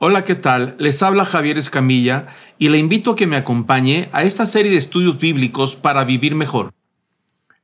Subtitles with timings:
[0.00, 0.74] Hola, ¿qué tal?
[0.78, 2.26] Les habla Javier Escamilla
[2.58, 6.34] y le invito a que me acompañe a esta serie de estudios bíblicos para vivir
[6.34, 6.74] mejor.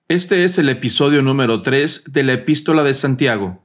[0.07, 3.65] Este es el episodio número 3 de la epístola de Santiago.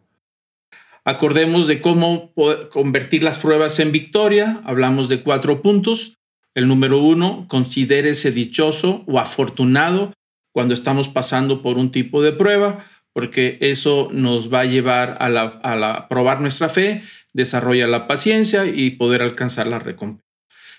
[1.03, 2.33] Acordemos de cómo
[2.71, 4.61] convertir las pruebas en victoria.
[4.65, 6.17] Hablamos de cuatro puntos.
[6.55, 10.11] El número uno, considérese dichoso o afortunado
[10.51, 15.29] cuando estamos pasando por un tipo de prueba, porque eso nos va a llevar a,
[15.29, 17.03] la, a probar nuestra fe,
[17.35, 20.23] desarrolla la paciencia y poder alcanzar la recompensa.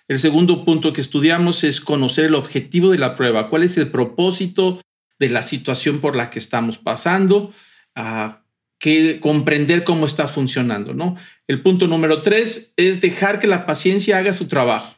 [0.08, 3.88] El segundo punto que estudiamos es conocer el objetivo de la prueba, cuál es el
[3.88, 4.80] propósito
[5.18, 7.52] de la situación por la que estamos pasando,
[7.94, 8.42] a
[8.78, 11.16] que comprender cómo está funcionando, ¿no?
[11.46, 14.96] El punto número tres es dejar que la paciencia haga su trabajo.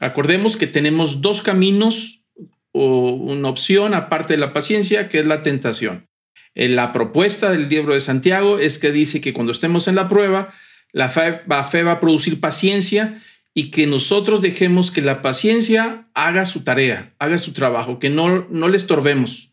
[0.00, 2.24] Acordemos que tenemos dos caminos
[2.72, 6.08] o una opción aparte de la paciencia, que es la tentación.
[6.56, 10.08] En la propuesta del libro de Santiago es que dice que cuando estemos en la
[10.08, 10.54] prueba,
[10.94, 13.20] la fe, va a producir paciencia
[13.52, 18.46] y que nosotros dejemos que la paciencia haga su tarea, haga su trabajo, que no,
[18.48, 19.52] no le estorbemos,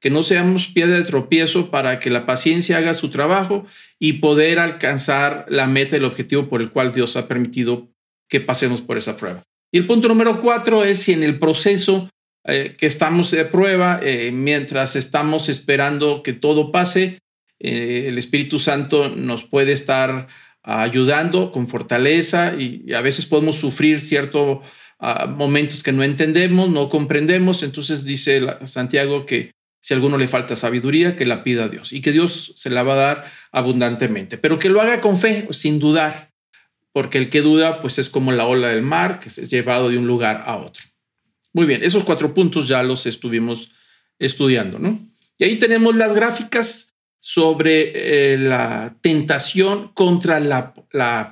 [0.00, 3.66] que no seamos piedra de tropiezo para que la paciencia haga su trabajo
[3.98, 7.88] y poder alcanzar la meta, el objetivo por el cual Dios ha permitido
[8.28, 9.42] que pasemos por esa prueba.
[9.72, 12.10] Y el punto número cuatro es si en el proceso
[12.46, 17.18] eh, que estamos de prueba, eh, mientras estamos esperando que todo pase,
[17.60, 20.28] eh, el Espíritu Santo nos puede estar
[20.68, 24.58] ayudando con fortaleza y, a veces podemos sufrir ciertos
[24.98, 27.62] ah, momentos que no entendemos, no comprendemos.
[27.62, 31.94] Entonces dice Santiago que si a alguno le falta sabiduría, que la pida a Dios
[31.94, 35.48] y que Dios se la va a dar abundantemente, pero que lo haga con fe,
[35.52, 36.32] sin dudar,
[36.92, 39.88] porque el que duda pues es como la ola del mar que se es llevado
[39.88, 40.84] de un lugar a otro.
[41.54, 43.70] Muy bien, esos cuatro puntos ya los estuvimos
[44.18, 45.00] estudiando, ¿no?
[45.38, 46.87] Y ahí tenemos las gráficas
[47.20, 50.74] sobre eh, la tentación contra la,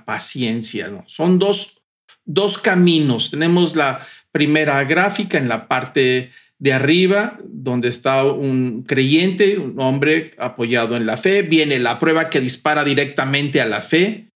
[0.05, 0.89] paciencia.
[0.89, 1.05] ¿no?
[1.07, 1.83] Son dos,
[2.25, 3.31] dos caminos.
[3.31, 10.33] Tenemos la primera gráfica en la parte de arriba, donde está un creyente, un hombre
[10.39, 11.43] apoyado en la fe.
[11.43, 14.31] Viene la prueba que dispara directamente a la fe,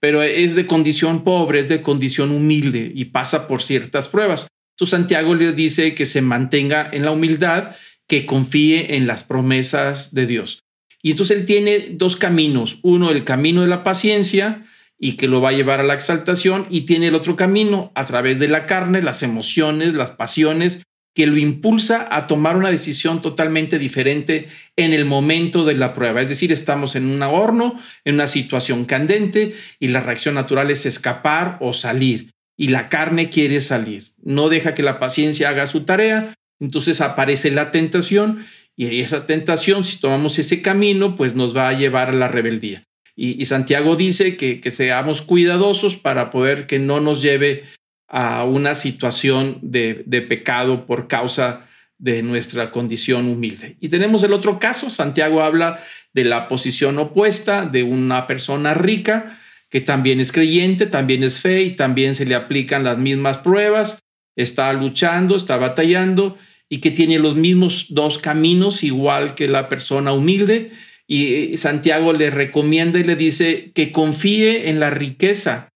[0.00, 4.48] pero es de condición pobre, es de condición humilde y pasa por ciertas pruebas.
[4.74, 7.74] Entonces Santiago le dice que se mantenga en la humildad,
[8.06, 10.60] que confíe en las promesas de Dios.
[11.08, 12.80] Y entonces él tiene dos caminos.
[12.82, 14.66] Uno, el camino de la paciencia
[14.98, 16.66] y que lo va a llevar a la exaltación.
[16.68, 20.82] Y tiene el otro camino a través de la carne, las emociones, las pasiones,
[21.14, 26.20] que lo impulsa a tomar una decisión totalmente diferente en el momento de la prueba.
[26.20, 30.84] Es decir, estamos en un horno, en una situación candente y la reacción natural es
[30.84, 32.32] escapar o salir.
[32.54, 34.04] Y la carne quiere salir.
[34.22, 36.34] No deja que la paciencia haga su tarea.
[36.60, 38.44] Entonces aparece la tentación
[38.78, 42.84] y esa tentación, si tomamos ese camino, pues nos va a llevar a la rebeldía.
[43.16, 47.64] Y, Santiago dice que, que, seamos cuidadosos para poder que no nos lleve
[48.06, 51.66] a una situación de, de pecado por causa
[51.98, 53.76] de nuestra condición humilde.
[53.80, 55.80] Y tenemos el otro caso, Santiago habla
[56.14, 61.62] de la posición opuesta de una persona rica que también es creyente, también es fe
[61.62, 63.98] y también se le aplican las mismas pruebas,
[64.36, 70.12] está luchando, está batallando y que tiene los mismos dos caminos, igual que la persona
[70.12, 70.70] humilde.
[71.06, 75.70] Y Santiago le recomienda y le dice que confíe en la riqueza,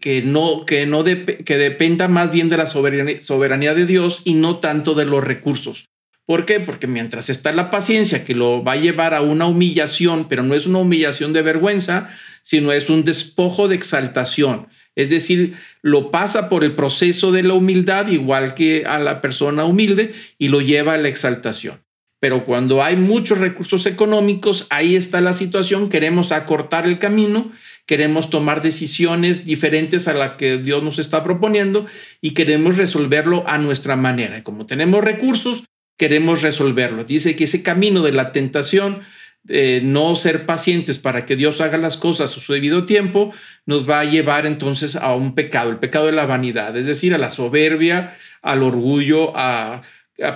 [0.00, 4.34] que no, que no que dependa más bien de la soberanía, soberanía de Dios y
[4.34, 5.86] no tanto de los recursos.
[6.24, 6.60] ¿Por qué?
[6.60, 10.54] Porque mientras está la paciencia que lo va a llevar a una humillación, pero no
[10.54, 12.08] es una humillación de vergüenza,
[12.42, 14.68] sino es un despojo de exaltación.
[14.96, 19.64] Es decir, lo pasa por el proceso de la humildad, igual que a la persona
[19.64, 21.80] humilde, y lo lleva a la exaltación.
[22.20, 27.50] Pero cuando hay muchos recursos económicos, ahí está la situación, queremos acortar el camino,
[27.86, 31.86] queremos tomar decisiones diferentes a la que Dios nos está proponiendo
[32.20, 34.44] y queremos resolverlo a nuestra manera.
[34.44, 35.64] Como tenemos recursos,
[35.98, 37.04] queremos resolverlo.
[37.04, 39.00] Dice que ese camino de la tentación
[39.44, 43.32] no ser pacientes para que Dios haga las cosas a su debido tiempo,
[43.66, 47.14] nos va a llevar entonces a un pecado, el pecado de la vanidad, es decir,
[47.14, 49.82] a la soberbia, al orgullo, a,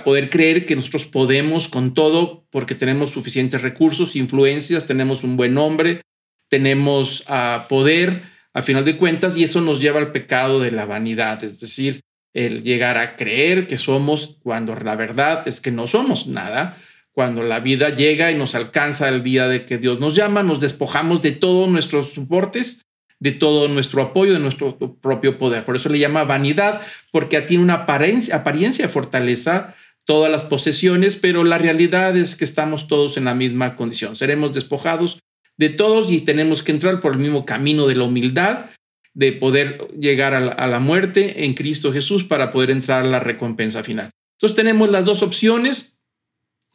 [0.03, 5.53] poder creer que nosotros podemos con todo porque tenemos suficientes recursos, influencias, tenemos un buen
[5.53, 6.01] nombre,
[6.49, 8.23] tenemos uh, poder,
[8.53, 12.01] al final de cuentas, y eso nos lleva al pecado de la vanidad, es decir,
[12.33, 16.77] el llegar a creer que somos cuando la verdad es que no somos nada
[17.15, 20.59] cuando la vida llega y nos alcanza el día de que Dios nos llama, nos
[20.59, 22.81] despojamos de todos nuestros soportes,
[23.19, 25.63] de todo nuestro apoyo, de nuestro propio poder.
[25.63, 26.81] Por eso le llama vanidad,
[27.11, 29.73] porque tiene una apariencia, apariencia de fortaleza
[30.03, 34.15] todas las posesiones, pero la realidad es que estamos todos en la misma condición.
[34.15, 35.19] Seremos despojados
[35.57, 38.65] de todos y tenemos que entrar por el mismo camino de la humildad,
[39.13, 43.81] de poder llegar a la, muerte en Cristo Jesús para poder entrar a la recompensa
[43.81, 44.11] final.
[44.37, 45.94] Entonces tenemos las dos opciones,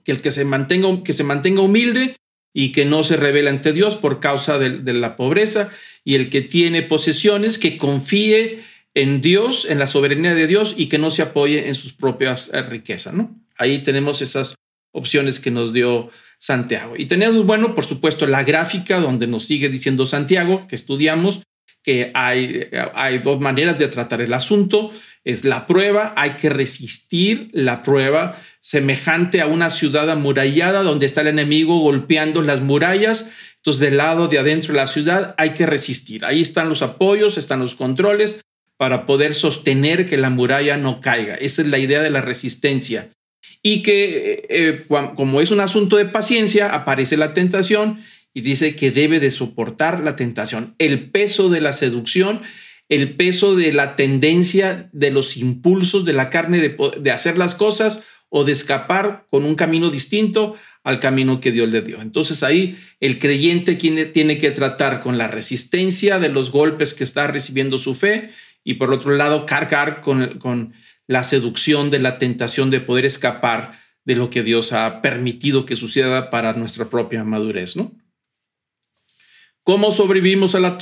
[0.05, 2.17] que el que se mantenga, que se mantenga humilde
[2.53, 5.71] y que no se revela ante Dios por causa de, la pobreza,
[6.05, 8.65] y el que tiene posesiones, que confíe
[8.95, 12.51] en Dios, en la soberanía de Dios y que no se apoye en sus propias
[12.53, 13.15] eh, riquezas.
[13.15, 13.39] ¿no?
[13.57, 14.57] Ahí tenemos esas
[14.93, 16.95] opciones que nos dio Santiago.
[16.97, 21.43] Y tenemos, bueno, por supuesto, la gráfica donde nos sigue diciendo Santiago, que estudiamos,
[21.83, 24.91] que hay, hay dos maneras de tratar el asunto.
[25.25, 31.23] Es la prueba, hay que resistir la prueba semejante a una ciudad amurallada donde está
[31.23, 33.31] el enemigo golpeando las murallas.
[33.57, 36.25] Entonces, del lado de adentro de la ciudad hay que resistir.
[36.25, 38.41] Ahí están los apoyos, están los controles
[38.77, 41.35] para poder sostener que la muralla no caiga.
[41.35, 43.11] Esa es la idea de la resistencia.
[43.63, 48.01] Y que eh, como es un asunto de paciencia, aparece la tentación
[48.33, 52.41] y dice que debe de soportar la tentación, el peso de la seducción,
[52.89, 57.55] el peso de la tendencia de los impulsos de la carne de, de hacer las
[57.55, 62.01] cosas o de escapar con un camino distinto al camino que Dios le dio.
[62.01, 67.27] Entonces ahí el creyente tiene que tratar con la resistencia de los golpes que está
[67.27, 68.31] recibiendo su fe
[68.65, 70.73] y por otro lado cargar con, con
[71.07, 75.77] la seducción de la tentación de poder escapar de lo que Dios ha permitido que
[75.77, 77.93] suceda para nuestra propia madurez, ¿no?
[79.71, 80.79] ¿Cómo sobrevivimos a la,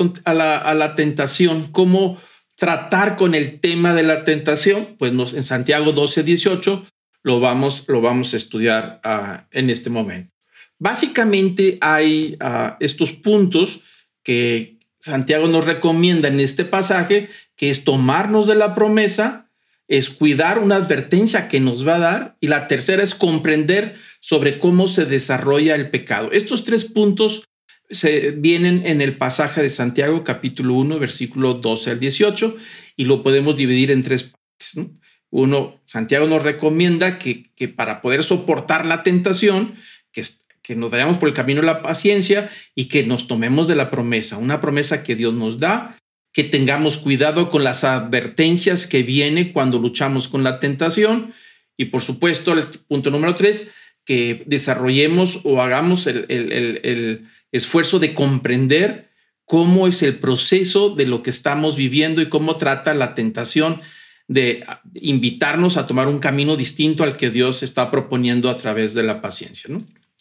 [0.56, 1.66] a la, tentación?
[1.72, 2.18] ¿Cómo
[2.56, 4.96] tratar con el tema de la tentación?
[4.98, 6.86] Pues nos, en Santiago 12, 18
[7.22, 10.32] lo vamos, lo vamos a estudiar uh, en este momento.
[10.78, 13.82] Básicamente hay uh, estos puntos
[14.22, 19.50] que Santiago nos recomienda en este pasaje, que es tomarnos de la promesa,
[19.86, 24.58] es cuidar una advertencia que nos va a dar y la tercera es comprender sobre
[24.58, 26.30] cómo se desarrolla el pecado.
[26.32, 27.44] Estos tres puntos
[27.90, 32.56] se vienen en el pasaje de Santiago capítulo 1 versículo 12 al 18
[32.96, 34.92] y lo podemos dividir en tres partes.
[35.30, 39.74] Uno, Santiago nos recomienda que, que para poder soportar la tentación,
[40.10, 40.24] que,
[40.62, 43.90] que nos vayamos por el camino de la paciencia y que nos tomemos de la
[43.90, 45.98] promesa, una promesa que Dios nos da,
[46.32, 51.34] que tengamos cuidado con las advertencias que viene cuando luchamos con la tentación
[51.76, 53.70] y por supuesto el punto número tres,
[54.04, 59.10] que desarrollemos o hagamos el, esfuerzo de comprender
[59.44, 63.80] cómo es el proceso de lo que estamos viviendo y cómo trata la tentación
[64.26, 64.62] de
[64.94, 69.22] invitarnos a tomar un camino distinto al que Dios está proponiendo a través de la
[69.22, 69.74] paciencia.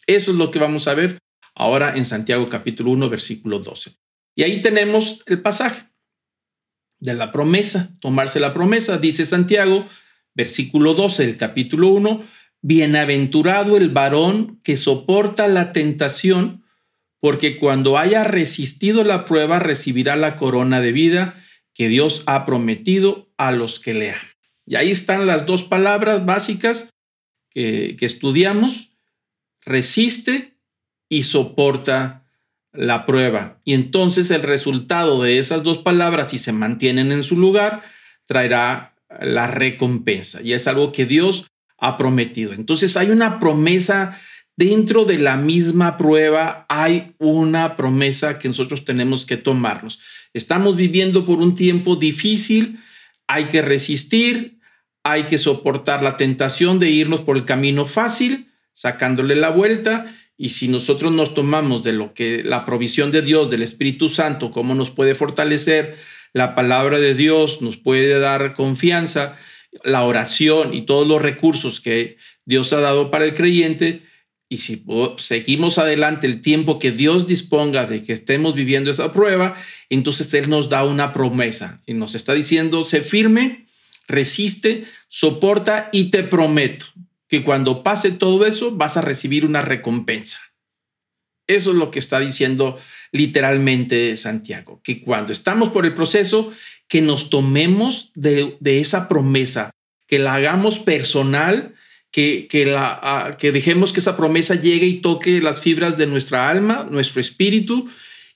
[0.06, 1.18] Eso es lo que vamos a ver
[1.54, 3.92] ahora en Santiago capítulo 1, versículo 12.
[4.34, 5.82] Y ahí tenemos el pasaje
[7.00, 9.86] de la promesa, tomarse la promesa, dice Santiago,
[10.34, 12.24] versículo 12 del capítulo 1,
[12.62, 16.64] bienaventurado el varón que soporta la tentación,
[17.20, 21.42] porque cuando haya resistido la prueba recibirá la corona de vida
[21.74, 24.14] que Dios ha prometido a los que le.
[24.66, 26.90] Y ahí están las dos palabras básicas
[27.50, 28.96] que, que estudiamos,
[29.64, 30.58] resiste
[31.08, 32.26] y soporta
[32.72, 33.60] la prueba.
[33.64, 37.82] Y entonces el resultado de esas dos palabras, si se mantienen en su lugar,
[38.26, 40.42] traerá la recompensa.
[40.42, 41.46] Y es algo que Dios
[41.78, 42.52] ha prometido.
[42.52, 44.20] Entonces hay una promesa
[44.58, 50.00] dentro de la misma prueba hay una promesa que nosotros tenemos que tomarnos.
[50.34, 52.80] Estamos viviendo por un tiempo difícil,
[53.28, 54.58] hay que resistir,
[55.04, 60.48] hay que soportar la tentación de irnos por el camino fácil, sacándole la vuelta, y
[60.48, 64.74] si nosotros nos tomamos de lo que la provisión de Dios, del Espíritu Santo, cómo
[64.74, 65.96] nos puede fortalecer,
[66.32, 69.36] la palabra de Dios nos puede dar confianza,
[69.84, 74.07] la oración y todos los recursos que Dios ha dado para el creyente,
[74.48, 74.82] y si
[75.18, 79.56] seguimos adelante el tiempo que Dios disponga de que estemos viviendo esa prueba,
[79.90, 83.66] entonces Él nos da una promesa y nos está diciendo, sé firme,
[84.06, 86.86] resiste, soporta y te prometo
[87.28, 90.38] que cuando pase todo eso vas a recibir una recompensa.
[91.46, 92.78] Eso es lo que está diciendo
[93.12, 96.52] literalmente Santiago, que cuando estamos por el proceso,
[96.88, 99.70] que nos tomemos de, de esa promesa,
[100.06, 101.74] que la hagamos personal
[102.48, 106.86] que, la, que dejemos que esa promesa llegue y toque las fibras de nuestra alma,
[106.90, 107.88] nuestro espíritu,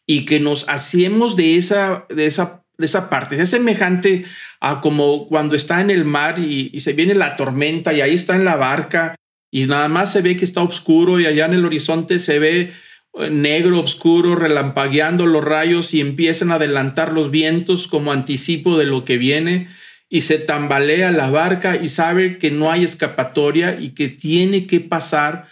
[0.06, 3.40] y que nos hacemos de esa, de esa, de esa parte.
[3.40, 4.24] Es semejante
[4.60, 8.14] a como cuando está en el mar y, y se viene la tormenta y ahí
[8.14, 9.16] está en la barca
[9.50, 12.72] y nada más se ve que está oscuro y allá en el horizonte se ve
[13.14, 18.86] eh, negro, oscuro, relampagueando los rayos y empiezan a adelantar los vientos como anticipo de
[18.86, 19.68] lo que viene
[20.14, 24.78] y se tambalea la barca y sabe que no hay escapatoria y que tiene que
[24.78, 25.48] pasar,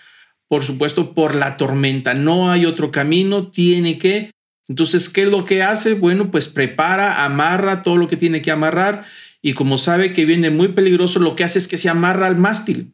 [0.48, 2.12] por supuesto, por la tormenta.
[2.12, 4.32] No hay otro camino, tiene que
[4.68, 5.94] Entonces, ¿qué es lo que hace?
[5.94, 9.06] Bueno, pues prepara, amarra todo lo que tiene que amarrar
[9.40, 12.36] y como sabe que viene muy peligroso, lo que hace es que se amarra al
[12.36, 12.92] mástil.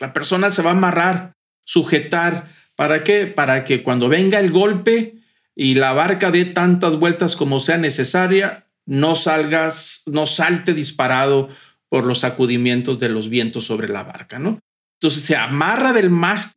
[0.00, 2.48] La persona se va a amarrar, sujetar.
[2.74, 3.26] ¿Para qué?
[3.26, 5.16] Para que cuando venga el golpe
[5.54, 11.48] y la barca dé tantas vueltas como sea necesaria, no salgas, no salte disparado
[11.88, 14.58] por los sacudimientos de los vientos sobre la barca, ¿no?
[15.00, 16.56] Entonces se amarra del mástil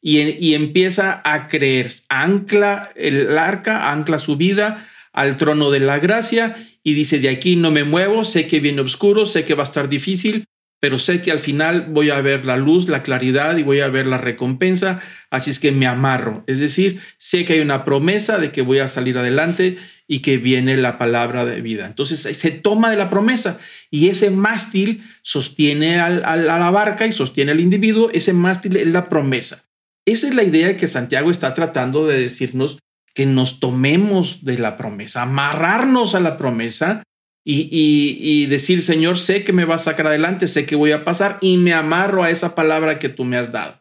[0.00, 5.98] y, y empieza a creer, ancla el arca, ancla su vida al trono de la
[5.98, 9.64] gracia y dice, de aquí no me muevo, sé que viene oscuro, sé que va
[9.64, 10.46] a estar difícil,
[10.80, 13.88] pero sé que al final voy a ver la luz, la claridad y voy a
[13.88, 16.42] ver la recompensa, así es que me amarro.
[16.46, 20.38] Es decir, sé que hay una promesa de que voy a salir adelante y que
[20.38, 21.86] viene la palabra de vida.
[21.86, 23.60] Entonces se toma de la promesa
[23.90, 29.08] y ese mástil sostiene a la barca y sostiene al individuo, ese mástil es la
[29.08, 29.64] promesa.
[30.06, 32.78] Esa es la idea que Santiago está tratando de decirnos
[33.14, 37.02] que nos tomemos de la promesa, amarrarnos a la promesa
[37.44, 41.04] y, y, decir, Señor, sé que me vas a sacar adelante, sé que voy a
[41.04, 43.80] pasar y me amarro a esa palabra que tú me has dado.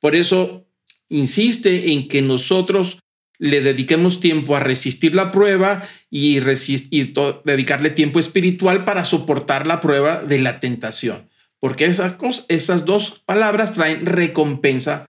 [0.00, 0.68] Por eso
[1.08, 2.98] insiste en que nosotros
[3.38, 7.14] le dediquemos tiempo a resistir la prueba y, y
[7.44, 11.28] dedicarle tiempo espiritual para soportar la prueba de la tentación.
[11.58, 12.16] Porque esas,
[12.48, 15.06] esas dos palabras traen recompensa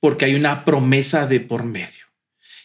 [0.00, 2.06] porque hay una promesa de por medio.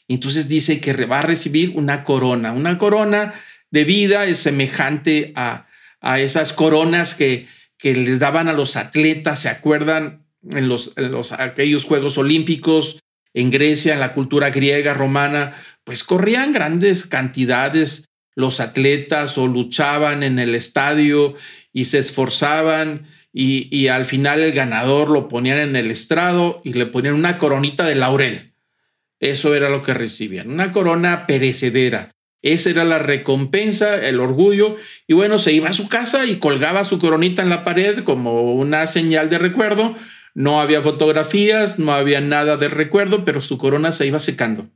[0.08, 2.52] Entonces dice que va a recibir una corona.
[2.52, 3.34] Una corona
[3.72, 5.68] de vida es semejante a,
[6.02, 7.48] a esas coronas que,
[7.78, 10.26] que les daban a los atletas, ¿se acuerdan?
[10.50, 13.00] En los, en los, aquellos Juegos Olímpicos
[13.34, 20.24] en Grecia, en la cultura griega, romana, pues corrían grandes cantidades los atletas o luchaban
[20.24, 21.36] en el estadio
[21.74, 26.74] y se esforzaban y, y, al final el ganador lo ponían en el estrado y
[26.74, 28.54] le ponían una coronita de laurel.
[29.22, 32.12] Eso era lo que recibían, una corona perecedera.
[32.42, 34.78] Esa era la recompensa, el orgullo.
[35.08, 38.54] Y bueno, se iba a su casa y colgaba su coronita en la pared como
[38.54, 39.96] una señal de recuerdo.
[40.34, 44.70] No había fotografías, no había nada de recuerdo, pero su corona se iba secando.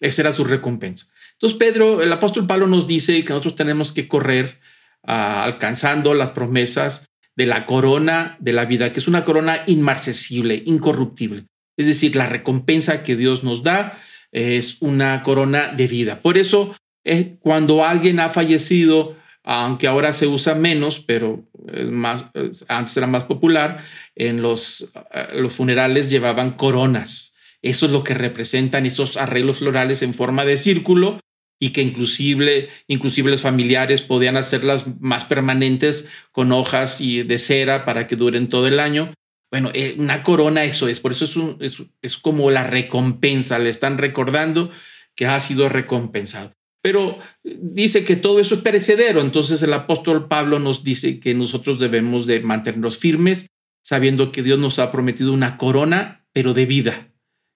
[0.00, 1.06] Esa era su recompensa.
[1.32, 4.58] Entonces Pedro, el apóstol Pablo nos dice que nosotros tenemos que correr
[5.02, 10.62] ah, alcanzando las promesas de la corona de la vida, que es una corona inmarcesible,
[10.66, 11.44] incorruptible.
[11.76, 14.00] Es decir, la recompensa que Dios nos da
[14.32, 16.20] es una corona de vida.
[16.20, 21.44] Por eso, eh, cuando alguien ha fallecido, aunque ahora se usa menos, pero
[21.90, 22.26] más,
[22.68, 27.34] antes era más popular, en los, eh, los funerales llevaban coronas.
[27.62, 31.20] Eso es lo que representan esos arreglos florales en forma de círculo
[31.60, 37.84] y que inclusive, inclusive los familiares podían hacerlas más permanentes con hojas y de cera
[37.84, 39.12] para que duren todo el año.
[39.50, 43.98] Bueno, eh, una corona eso es, por eso es, es, como la recompensa, le están
[43.98, 44.70] recordando
[45.16, 46.52] que ha sido recompensado.
[46.82, 51.78] Pero dice que todo eso es perecedero, entonces el apóstol Pablo nos dice que nosotros
[51.80, 53.46] debemos de mantenernos firmes,
[53.84, 57.12] sabiendo que Dios nos ha prometido una corona, pero de vida,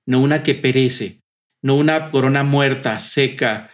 [0.06, 1.20] no una que perece,
[1.62, 3.70] no una corona muerta, seca,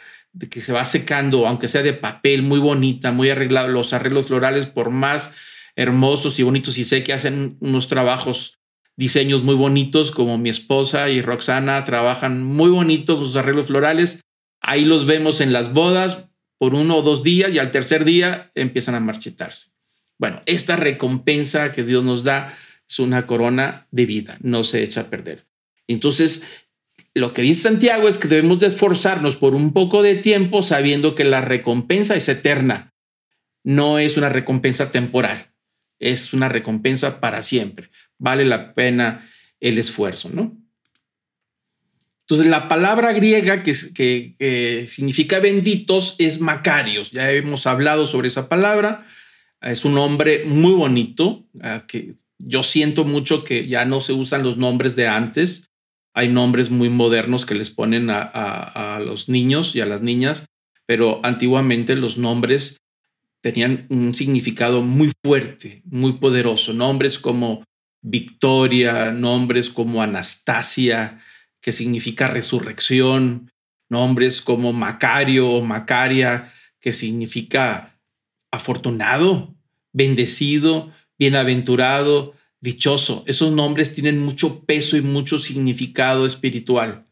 [0.51, 4.67] que se va secando, aunque sea de papel, muy bonita, muy arreglado, los arreglos florales,
[4.67, 5.33] por más
[5.79, 8.59] hermosos y bonitos y sé que hacen unos trabajos,
[8.97, 14.21] diseños muy bonitos como mi esposa y Roxana trabajan muy bonitos sus arreglos florales.
[14.69, 16.25] Ahí los vemos en las bodas
[16.59, 19.71] por uno o dos días y al tercer día empiezan a marchitarse.
[20.19, 22.55] Bueno, esta recompensa que Dios nos da
[22.89, 25.45] es una corona de vida, no se echa a perder.
[25.87, 26.43] Entonces,
[27.15, 31.15] lo que dice Santiago es que debemos de esforzarnos por un poco de tiempo sabiendo
[31.15, 32.95] que la recompensa es eterna,
[33.63, 35.49] no es una recompensa temporal
[35.99, 37.91] es una recompensa para siempre.
[38.19, 39.29] Vale la pena
[39.61, 40.57] el esfuerzo, ¿no?
[42.31, 47.11] Entonces, la palabra griega que, que, significa benditos es Macarios.
[47.11, 49.07] Ya hemos hablado sobre esa palabra.
[49.63, 54.43] Es un nombre muy bonito, ah, que yo siento mucho que ya no se usan
[54.43, 55.71] los nombres de antes.
[56.13, 60.45] Hay nombres muy modernos que les ponen a, a los niños y a las niñas,
[60.85, 62.77] pero antiguamente los nombres
[63.41, 66.75] tenían un significado muy fuerte, muy poderoso.
[66.75, 67.65] Nombres como
[68.03, 71.23] Victoria, nombres como Anastasia,
[71.61, 73.51] que significa resurrección,
[73.89, 77.99] nombres como Macario o Macaria, que significa
[78.51, 79.55] afortunado,
[79.93, 83.25] bendecido, bienaventurado, dichoso.
[83.27, 87.07] Esos nombres tienen mucho peso y mucho significado espiritual.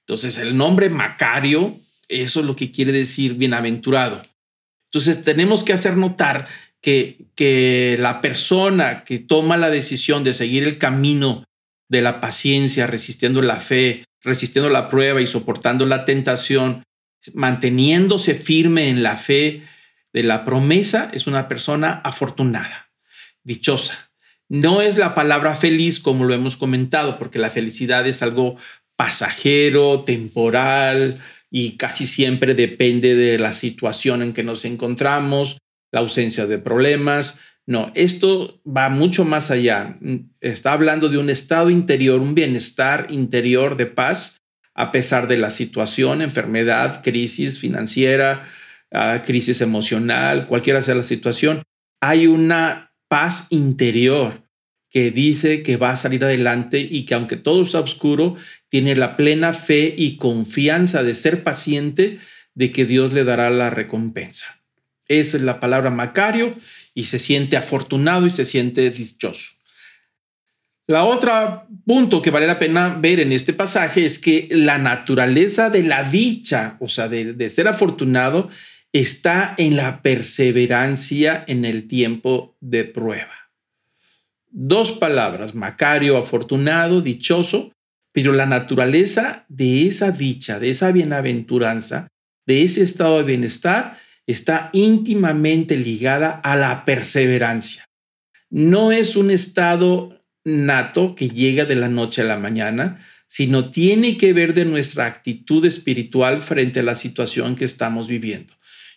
[0.00, 4.22] Entonces, el nombre Macario, eso es lo que quiere decir bienaventurado.
[4.94, 6.46] Entonces tenemos que hacer notar
[6.80, 11.44] que, que la persona que toma la decisión de seguir el camino
[11.88, 16.82] de la paciencia, resistiendo la fe, resistiendo la prueba y soportando la tentación,
[17.32, 19.62] manteniéndose firme en la fe
[20.12, 22.90] de la promesa, es una persona afortunada,
[23.42, 24.10] dichosa.
[24.48, 28.56] No es la palabra feliz como lo hemos comentado, porque la felicidad es algo
[28.96, 31.18] pasajero, temporal
[31.50, 35.58] y casi siempre depende de la situación en que nos encontramos,
[35.92, 37.40] la ausencia de problemas.
[37.66, 39.96] No, esto va mucho más allá.
[40.40, 44.42] Está hablando de un estado interior, un bienestar interior de paz
[44.74, 48.48] a pesar de la situación, enfermedad, crisis financiera,
[48.92, 51.62] ah, crisis emocional, cualquiera sea la situación.
[52.00, 54.42] Hay una paz interior
[54.90, 58.36] que dice que va a salir adelante y que aunque todo está oscuro,
[58.68, 62.18] tiene la plena fe y confianza de ser paciente
[62.54, 64.60] de que Dios le dará la recompensa.
[65.06, 66.54] Esa es la palabra Macario
[66.94, 69.52] y se siente afortunado y se siente dichoso.
[70.86, 75.70] La otra punto que vale la pena ver en este pasaje es que la naturaleza
[75.70, 78.50] de la dicha, o sea, de, de ser afortunado,
[78.92, 83.50] está en la perseverancia en el tiempo de prueba.
[84.50, 87.72] Dos palabras, Macario, afortunado, dichoso,
[88.12, 92.06] pero la naturaleza de esa dicha, de esa bienaventuranza,
[92.46, 97.84] de ese estado de bienestar, está íntimamente ligada a la perseverancia.
[98.50, 104.16] No es un estado nato que llega de la noche a la mañana, sino tiene
[104.16, 108.54] que ver de nuestra actitud espiritual frente a la situación que estamos viviendo.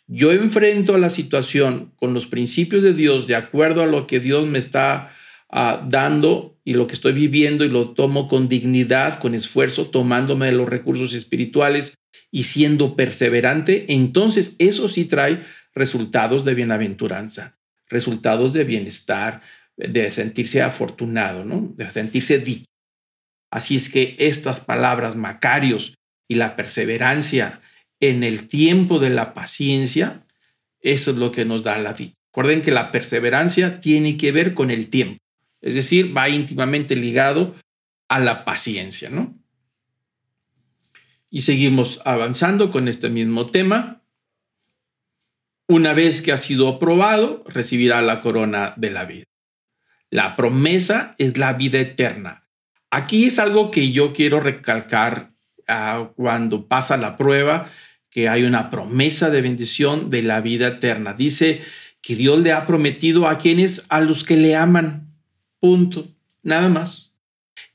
[0.07, 4.19] Yo enfrento a la situación con los principios de Dios de acuerdo a lo que
[4.19, 5.11] Dios me está
[5.49, 10.51] dando y lo que estoy viviendo y lo tomo con dignidad, con esfuerzo, tomándome de
[10.51, 11.93] los recursos espirituales
[12.31, 17.57] y siendo perseverante, entonces eso sí trae resultados de bienaventuranza,
[17.89, 19.41] resultados de bienestar,
[19.77, 21.73] de sentirse afortunado, ¿no?
[21.75, 22.65] de sentirse dicho.
[23.51, 25.93] Así es que estas palabras, Macarios
[26.27, 27.61] y la perseverancia
[27.99, 30.25] en el tiempo de la paciencia,
[30.81, 32.13] eso es lo que nos da la dicha.
[32.31, 35.17] Recuerden que la perseverancia tiene que ver con el tiempo,
[35.67, 37.53] es decir, va íntimamente ligado
[38.07, 39.37] a la paciencia, ¿no?
[41.29, 44.01] Y seguimos avanzando con este mismo tema.
[45.67, 49.25] Una vez que ha sido aprobado, recibirá la corona de la vida.
[50.09, 52.47] La promesa es la vida eterna.
[52.89, 55.33] Aquí es algo que yo quiero recalcar
[55.67, 57.69] ah, cuando pasa la prueba,
[58.09, 61.11] que hay una promesa de bendición de la vida eterna.
[61.11, 61.61] Dice
[62.01, 65.06] que Dios le ha prometido a quienes, a los que le aman.
[65.59, 66.07] Punto.
[66.43, 67.13] Nada más.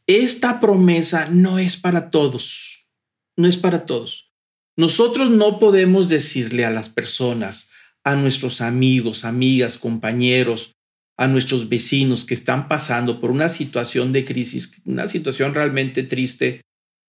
[0.07, 2.89] Esta promesa no es para todos.
[3.37, 4.33] No es para todos.
[4.77, 7.71] Nosotros no podemos decirle a las personas,
[8.05, 10.75] a nuestros amigos, amigas, compañeros,
[11.19, 16.63] a nuestros vecinos que están pasando por una situación de crisis, una situación realmente triste,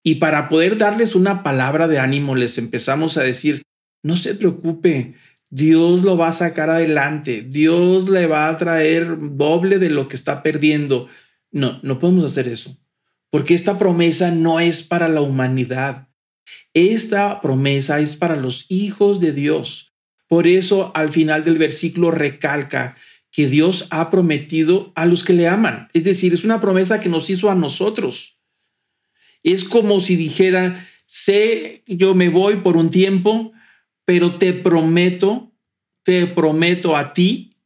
[0.06, 3.64] y para poder darles una palabra de ánimo les empezamos a decir,
[4.04, 5.16] no se preocupe,
[5.56, 10.16] Dios lo va a sacar adelante, Dios le va a traer doble de lo que
[10.16, 11.10] está perdiendo.
[11.52, 12.76] No, no podemos hacer eso,
[13.30, 16.08] porque esta promesa no es para la humanidad.
[16.74, 19.94] Esta promesa es para los hijos de Dios.
[20.28, 22.98] Por eso al final del versículo recalca
[23.30, 25.88] que Dios ha prometido a los que le aman.
[25.94, 28.40] Es decir, es una promesa que nos hizo a nosotros.
[29.44, 33.54] Es como si dijera, sé, yo me voy por un tiempo,
[34.06, 35.52] pero te prometo,
[36.04, 37.58] te prometo a ti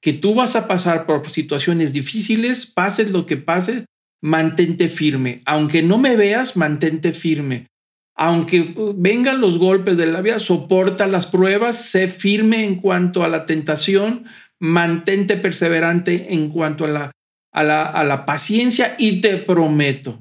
[0.00, 3.86] que tú vas a pasar por situaciones difíciles, pases lo que pase,
[4.20, 5.40] mantente firme.
[5.46, 7.68] Aunque no me veas, mantente firme.
[8.14, 13.28] Aunque vengan los golpes de la vida, soporta las pruebas, sé firme en cuanto a
[13.28, 14.26] la tentación,
[14.60, 17.12] mantente perseverante en cuanto a la,
[17.52, 20.18] a la, a la paciencia y te prometo,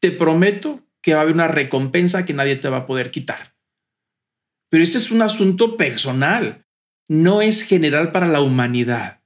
[0.00, 3.53] te prometo que va a haber una recompensa que nadie te va a poder quitar.
[4.74, 6.66] Pero este es un asunto personal,
[7.06, 9.22] no es general para la humanidad.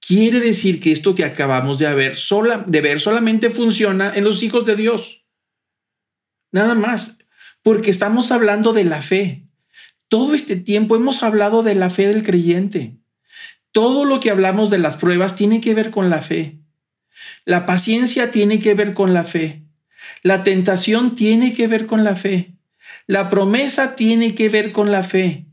[0.00, 4.64] Quiere decir que esto que acabamos de ver, sola, ver solamente funciona en los hijos
[4.64, 5.24] de Dios.
[6.50, 7.18] Nada más,
[7.62, 9.46] porque estamos hablando de la fe.
[10.08, 12.96] Todo este tiempo hemos hablado de la fe del creyente.
[13.70, 16.58] Todo lo que hablamos de las pruebas tiene que ver con la fe.
[17.44, 19.62] La paciencia tiene que ver con la fe.
[20.24, 22.57] La tentación tiene que ver con la fe.
[23.08, 25.46] La promesa tiene que ver con la fe.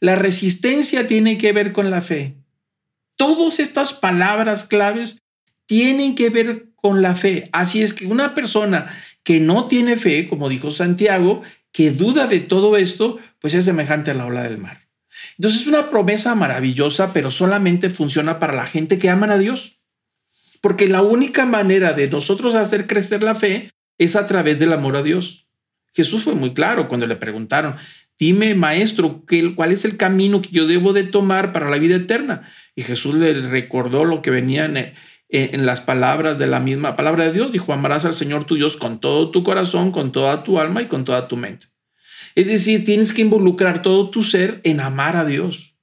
[0.00, 2.38] La resistencia tiene que ver con la fe.
[3.16, 5.18] Todas estas palabras claves
[5.66, 7.50] tienen que ver con la fe.
[7.52, 8.86] Así es que una persona
[9.22, 14.10] que no tiene fe, como dijo Santiago, que duda de todo esto, pues es semejante
[14.10, 14.88] a la ola del mar.
[15.36, 19.76] Entonces es una promesa maravillosa, pero solamente funciona para la gente que aman a Dios.
[20.62, 24.96] Porque la única manera de nosotros hacer crecer la fe es a través del amor
[24.96, 25.43] a Dios.
[25.94, 27.76] Jesús fue muy claro cuando le preguntaron,
[28.18, 32.48] dime maestro, ¿cuál es el camino que yo debo de tomar para la vida eterna?
[32.74, 34.94] Y Jesús le recordó lo que venía en,
[35.28, 37.52] en las palabras de la misma palabra de Dios.
[37.52, 40.86] Dijo, amarás al Señor tu Dios con todo tu corazón, con toda tu alma y
[40.86, 41.68] con toda tu mente.
[42.34, 45.76] Es decir, tienes que involucrar todo tu ser en amar a Dios.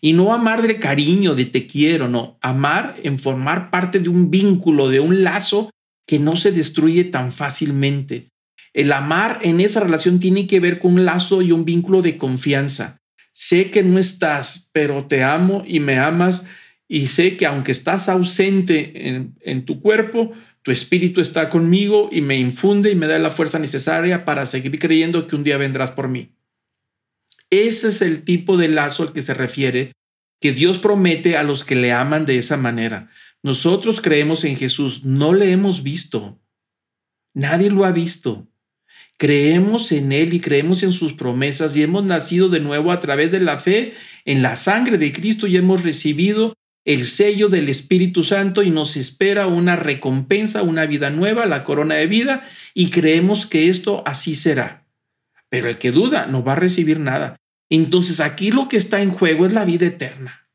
[0.00, 2.38] Y no amar de cariño, de te quiero, no.
[2.40, 5.70] Amar en formar parte de un vínculo, de un lazo
[6.06, 8.30] que no se destruye tan fácilmente.
[8.72, 12.16] El amar en esa relación tiene que ver con un lazo y un vínculo de
[12.16, 12.98] confianza.
[13.32, 16.44] Sé que no estás, pero te amo y me amas
[16.88, 22.20] y sé que aunque estás ausente en, en tu cuerpo, tu espíritu está conmigo y
[22.20, 25.92] me infunde y me da la fuerza necesaria para seguir creyendo que un día vendrás
[25.92, 26.36] por mí.
[27.50, 29.92] Ese es el tipo de lazo al que se refiere
[30.40, 33.10] que Dios promete a los que le aman de esa manera.
[33.42, 36.40] Nosotros creemos en Jesús, no le hemos visto.
[37.34, 38.49] Nadie lo ha visto.
[39.20, 43.30] Creemos en Él y creemos en sus promesas y hemos nacido de nuevo a través
[43.30, 43.92] de la fe
[44.24, 46.54] en la sangre de Cristo y hemos recibido
[46.86, 51.96] el sello del Espíritu Santo y nos espera una recompensa, una vida nueva, la corona
[51.96, 54.86] de vida y creemos que esto así será.
[55.50, 57.36] Pero el que duda no va a recibir nada.
[57.68, 60.48] Entonces aquí lo que está en juego es la vida eterna.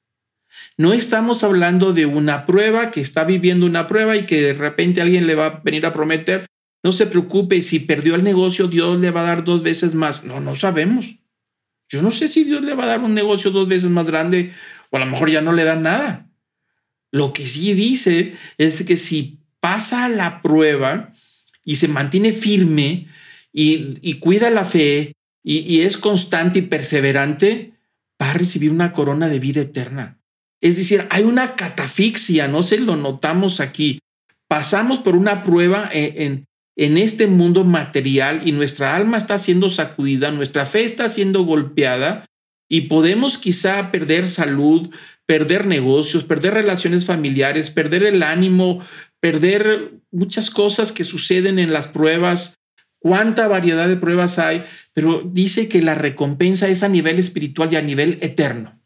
[0.75, 5.01] No estamos hablando de una prueba que está viviendo una prueba y que de repente
[5.01, 6.47] alguien le va a venir a prometer,
[6.85, 10.23] no se preocupe, si perdió el negocio, Dios le va a dar dos veces más.
[10.23, 11.15] No, no sabemos.
[11.89, 14.53] Yo no sé si Dios le va a dar un negocio dos veces más grande
[14.91, 16.29] o a lo mejor ya no le da nada.
[17.09, 21.11] Lo que sí dice es que si pasa la prueba
[21.63, 23.07] y se mantiene firme
[23.51, 27.73] y, cuida la fe y, es constante y perseverante,
[28.21, 30.19] va a recibir una corona de vida eterna.
[30.61, 33.97] Es decir, hay una catafixia, no se lo notamos aquí.
[34.47, 40.65] Pasamos por una prueba en, este mundo material y nuestra alma está siendo sacudida, nuestra
[40.65, 42.25] fe está siendo golpeada
[42.69, 44.89] y podemos quizá perder salud,
[45.25, 48.81] perder negocios, perder relaciones familiares, perder el ánimo,
[49.19, 52.59] perder muchas cosas que suceden en las pruebas,
[52.99, 57.75] cuánta variedad de pruebas hay, pero dice que la recompensa es a nivel espiritual y
[57.75, 58.79] a nivel eterno.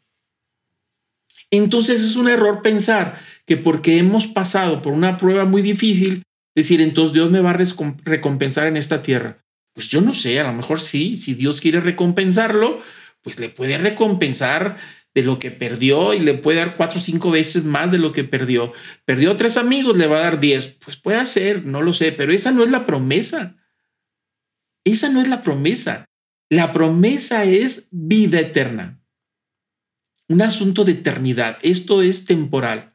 [1.50, 6.22] Entonces es un error pensar que porque hemos pasado por una prueba muy difícil,
[6.54, 7.58] decir, entonces Dios me va a
[8.04, 9.44] recompensar en esta tierra.
[9.72, 12.82] Pues yo no sé, a lo mejor sí, si Dios quiere recompensarlo,
[13.22, 14.78] pues le puede recompensar
[15.14, 18.12] de lo que perdió y le puede dar cuatro o cinco veces más de lo
[18.12, 18.72] que perdió.
[19.04, 20.66] Perdió tres amigos, le va a dar diez.
[20.66, 23.56] Pues puede ser, no lo sé, pero esa no es la promesa.
[24.84, 26.06] Esa no es la promesa.
[26.48, 29.00] La promesa es vida eterna.
[30.28, 31.58] Un asunto de eternidad.
[31.62, 32.89] Esto es temporal.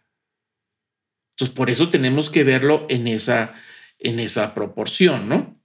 [1.36, 3.54] Entonces, por eso tenemos que verlo en esa,
[4.00, 5.60] en esa proporción, ¿no?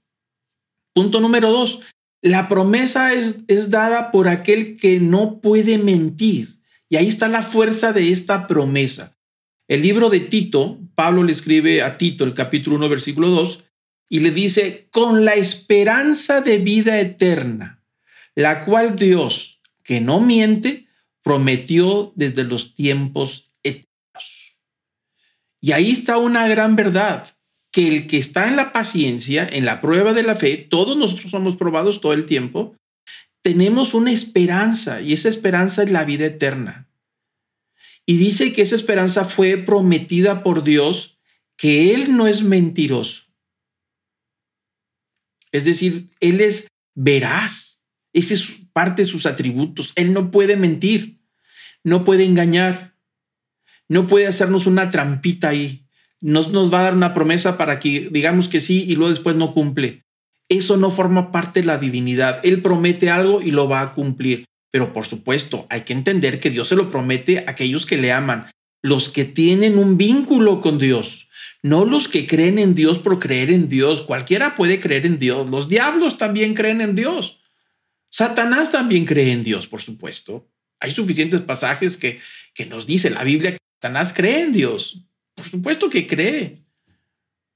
[0.92, 1.80] Punto número dos.
[2.22, 6.60] La promesa es, es dada por aquel que no puede mentir.
[6.88, 9.16] Y ahí está la fuerza de esta promesa.
[9.68, 13.64] El libro de Tito, Pablo le escribe a Tito, el capítulo 1, versículo 2,
[14.08, 17.84] y le dice, con la esperanza de vida eterna,
[18.34, 20.88] la cual Dios, que no miente,
[21.22, 23.49] prometió desde los tiempos.
[25.60, 27.28] Y ahí está una gran verdad,
[27.72, 31.30] que el que está en la paciencia, en la prueba de la fe, todos nosotros
[31.30, 32.74] somos probados todo el tiempo,
[33.42, 36.88] tenemos una esperanza y esa esperanza es la vida eterna.
[38.06, 41.18] Y dice que esa esperanza fue prometida por Dios,
[41.56, 43.24] que Él no es mentiroso.
[45.52, 47.82] Es decir, Él es veraz.
[48.12, 49.92] Ese es parte de sus atributos.
[49.94, 51.20] Él no puede mentir,
[51.84, 52.96] no puede engañar,
[53.90, 55.84] no puede hacernos una trampita ahí.
[56.22, 59.36] No nos va a dar una promesa para que digamos que sí y luego después
[59.36, 60.04] no cumple.
[60.48, 62.40] Eso no forma parte de la divinidad.
[62.42, 64.46] Él promete algo y lo va a cumplir.
[64.70, 68.12] Pero por supuesto, hay que entender que Dios se lo promete a aquellos que le
[68.12, 68.46] aman,
[68.82, 71.26] los que tienen un vínculo con Dios
[71.62, 74.00] no los que creen en Dios por creer en Dios.
[74.02, 75.50] Cualquiera puede creer en Dios.
[75.50, 77.40] Los diablos también creen en Dios.
[78.10, 80.50] Satanás también cree en Dios, por supuesto.
[80.80, 82.20] Hay suficientes pasajes que,
[82.54, 85.06] que nos dice la Biblia Satanás cree en Dios.
[85.34, 86.62] Por supuesto que cree.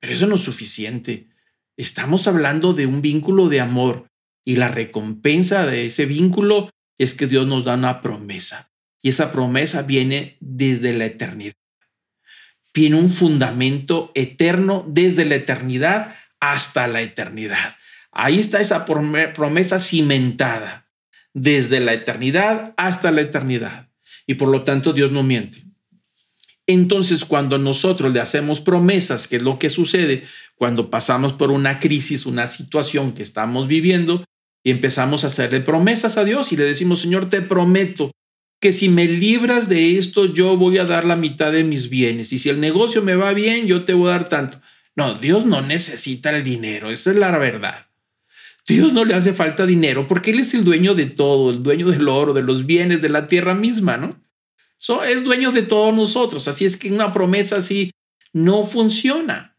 [0.00, 1.28] Pero eso no es suficiente.
[1.76, 4.06] Estamos hablando de un vínculo de amor
[4.44, 8.70] y la recompensa de ese vínculo es que Dios nos da una promesa.
[9.02, 11.54] Y esa promesa viene desde la eternidad
[12.74, 17.76] tiene un fundamento eterno desde la eternidad hasta la eternidad.
[18.10, 20.90] Ahí está esa promesa cimentada
[21.32, 23.90] desde la eternidad hasta la eternidad.
[24.26, 25.62] Y por lo tanto Dios no miente.
[26.66, 30.24] Entonces, cuando nosotros le hacemos promesas, que es lo que sucede
[30.54, 34.24] cuando pasamos por una crisis, una situación que estamos viviendo,
[34.64, 38.10] y empezamos a hacerle promesas a Dios y le decimos, Señor, te prometo
[38.60, 42.32] que si me libras de esto, yo voy a dar la mitad de mis bienes.
[42.32, 44.62] Y si el negocio me va bien, yo te voy a dar tanto.
[44.96, 47.88] No, Dios no necesita el dinero, esa es la verdad.
[48.66, 51.90] Dios no le hace falta dinero porque Él es el dueño de todo, el dueño
[51.90, 54.18] del oro, de los bienes, de la tierra misma, ¿no?
[55.04, 56.48] Es dueño de todos nosotros.
[56.48, 57.90] Así es que una promesa así
[58.32, 59.56] no funciona.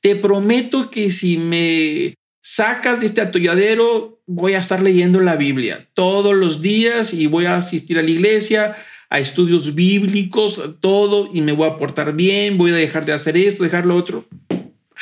[0.00, 5.88] Te prometo que si me sacas de este atolladero, voy a estar leyendo la Biblia
[5.94, 8.76] todos los días y voy a asistir a la iglesia,
[9.08, 13.36] a estudios bíblicos, todo, y me voy a portar bien, voy a dejar de hacer
[13.36, 14.24] esto, dejar lo otro.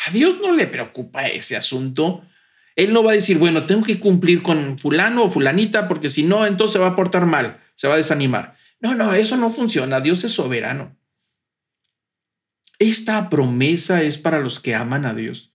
[0.06, 2.22] A Dios no le preocupa ese asunto.
[2.76, 6.22] Él no va a decir, bueno, tengo que cumplir con fulano o fulanita, porque si
[6.22, 8.57] no, entonces se va a portar mal, se va a desanimar.
[8.80, 10.00] No, no, eso no funciona.
[10.00, 10.96] Dios es soberano.
[12.78, 15.52] Esta promesa es para los que aman a Dios.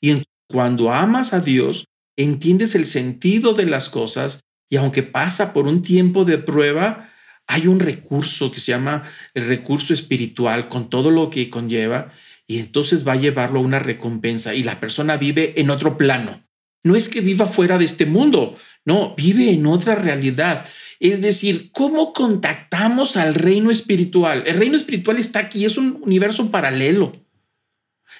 [0.00, 5.66] Y cuando amas a Dios, entiendes el sentido de las cosas y aunque pasa por
[5.66, 7.10] un tiempo de prueba,
[7.46, 12.12] hay un recurso que se llama el recurso espiritual con todo lo que conlleva
[12.46, 16.42] y entonces va a llevarlo a una recompensa y la persona vive en otro plano.
[16.82, 20.66] No es que viva fuera de este mundo, no, vive en otra realidad.
[21.00, 24.42] Es decir, ¿cómo contactamos al reino espiritual?
[24.46, 27.12] El reino espiritual está aquí, es un universo paralelo.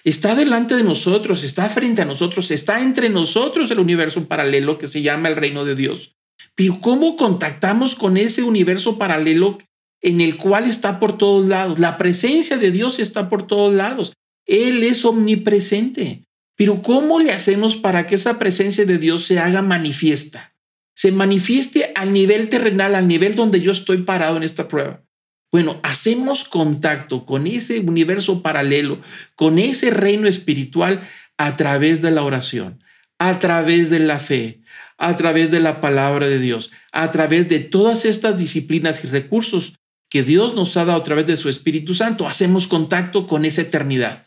[0.05, 4.87] Está delante de nosotros, está frente a nosotros, está entre nosotros el universo paralelo que
[4.87, 6.14] se llama el reino de Dios.
[6.55, 9.59] Pero ¿cómo contactamos con ese universo paralelo
[10.01, 11.79] en el cual está por todos lados?
[11.79, 14.12] La presencia de Dios está por todos lados.
[14.47, 16.25] Él es omnipresente.
[16.57, 20.55] Pero ¿cómo le hacemos para que esa presencia de Dios se haga manifiesta?
[20.99, 25.05] Se manifieste al nivel terrenal, al nivel donde yo estoy parado en esta prueba.
[25.53, 29.01] Bueno, hacemos contacto con ese universo paralelo,
[29.37, 31.01] con ese reino espiritual
[31.37, 32.83] a través de la oración,
[33.21, 34.63] a través de la fe,
[34.97, 39.77] a través de la palabra de Dios, a través de todas estas disciplinas y recursos
[40.11, 42.27] que Dios nos ha dado a través de su Espíritu Santo.
[42.27, 44.27] Hacemos contacto con esa eternidad.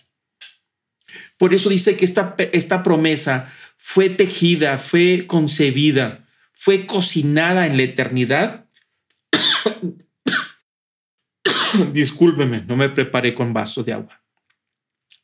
[1.37, 6.21] Por eso dice que esta, esta promesa fue tejida, fue concebida
[6.63, 8.69] fue cocinada en la eternidad.
[11.91, 14.23] Discúlpeme, no me preparé con vaso de agua.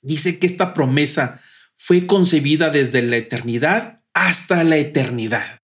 [0.02, 1.40] Dice que esta promesa
[1.76, 5.62] fue concebida desde la eternidad hasta la eternidad.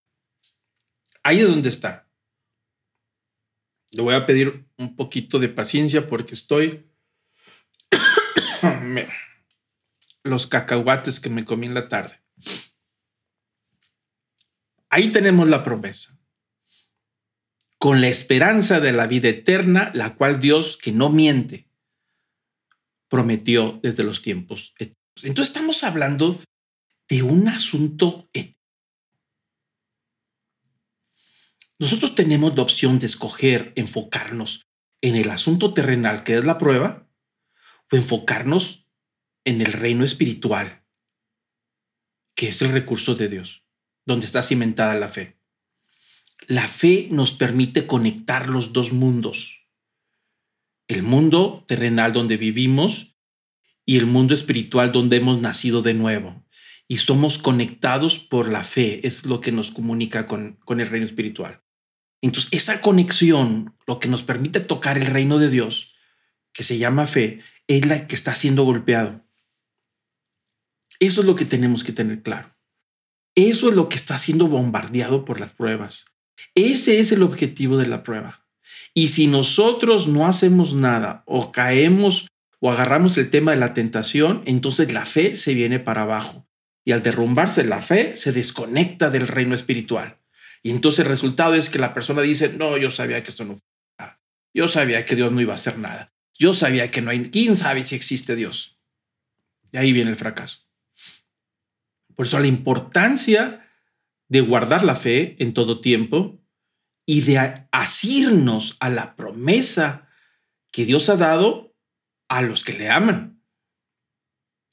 [1.23, 2.07] Ahí es donde está.
[3.93, 6.88] Le voy a pedir un poquito de paciencia porque estoy...
[10.23, 12.21] Los cacahuates que me comí en la tarde.
[14.93, 16.19] Ahí tenemos la promesa.
[17.79, 21.67] Con la esperanza de la vida eterna, la cual Dios, que no miente,
[23.08, 24.75] prometió desde los tiempos.
[24.77, 26.39] Entonces estamos hablando
[27.10, 28.29] de un asunto
[31.79, 34.67] Nosotros tenemos la opción de escoger enfocarnos
[35.01, 37.10] en el asunto terrenal, que es la prueba,
[37.91, 38.89] o enfocarnos
[39.43, 40.86] en el reino espiritual,
[42.36, 43.62] que es el recurso de Dios
[44.05, 45.37] donde está cimentada la fe.
[46.47, 49.67] La fe nos permite conectar los dos mundos.
[50.87, 53.15] El mundo terrenal donde vivimos
[53.85, 56.45] y el mundo espiritual donde hemos nacido de nuevo.
[56.87, 61.05] Y somos conectados por la fe, es lo que nos comunica con, con el reino
[61.05, 61.63] espiritual.
[62.21, 65.93] Entonces, esa conexión, lo que nos permite tocar el reino de Dios,
[66.53, 69.25] que se llama fe, es la que está siendo golpeado.
[70.99, 72.52] Eso es lo que tenemos que tener claro.
[73.36, 76.06] Eso es lo que está siendo bombardeado por las pruebas.
[76.56, 78.46] Ese es el objetivo de la prueba.
[78.93, 82.28] Y si nosotros no hacemos nada o caemos
[82.60, 86.48] o agarramos el tema de la tentación, entonces la fe se viene para abajo.
[86.86, 90.19] Y al derrumbarse la fe, se desconecta del reino espiritual.
[90.62, 93.60] Y entonces el resultado es que la persona dice, no, yo sabía que esto no...
[94.54, 96.13] Yo sabía que Dios no iba a hacer nada.
[96.34, 97.32] Yo sabía que no hay...
[97.32, 98.80] ¿Quién sabe si existe Dios?
[99.72, 100.60] Y ahí viene el fracaso.
[102.15, 103.69] Por eso la importancia
[104.28, 106.39] de guardar la fe en todo tiempo
[107.06, 110.08] y de asirnos a la promesa
[110.71, 111.76] que Dios ha dado
[112.30, 113.41] a los que le aman.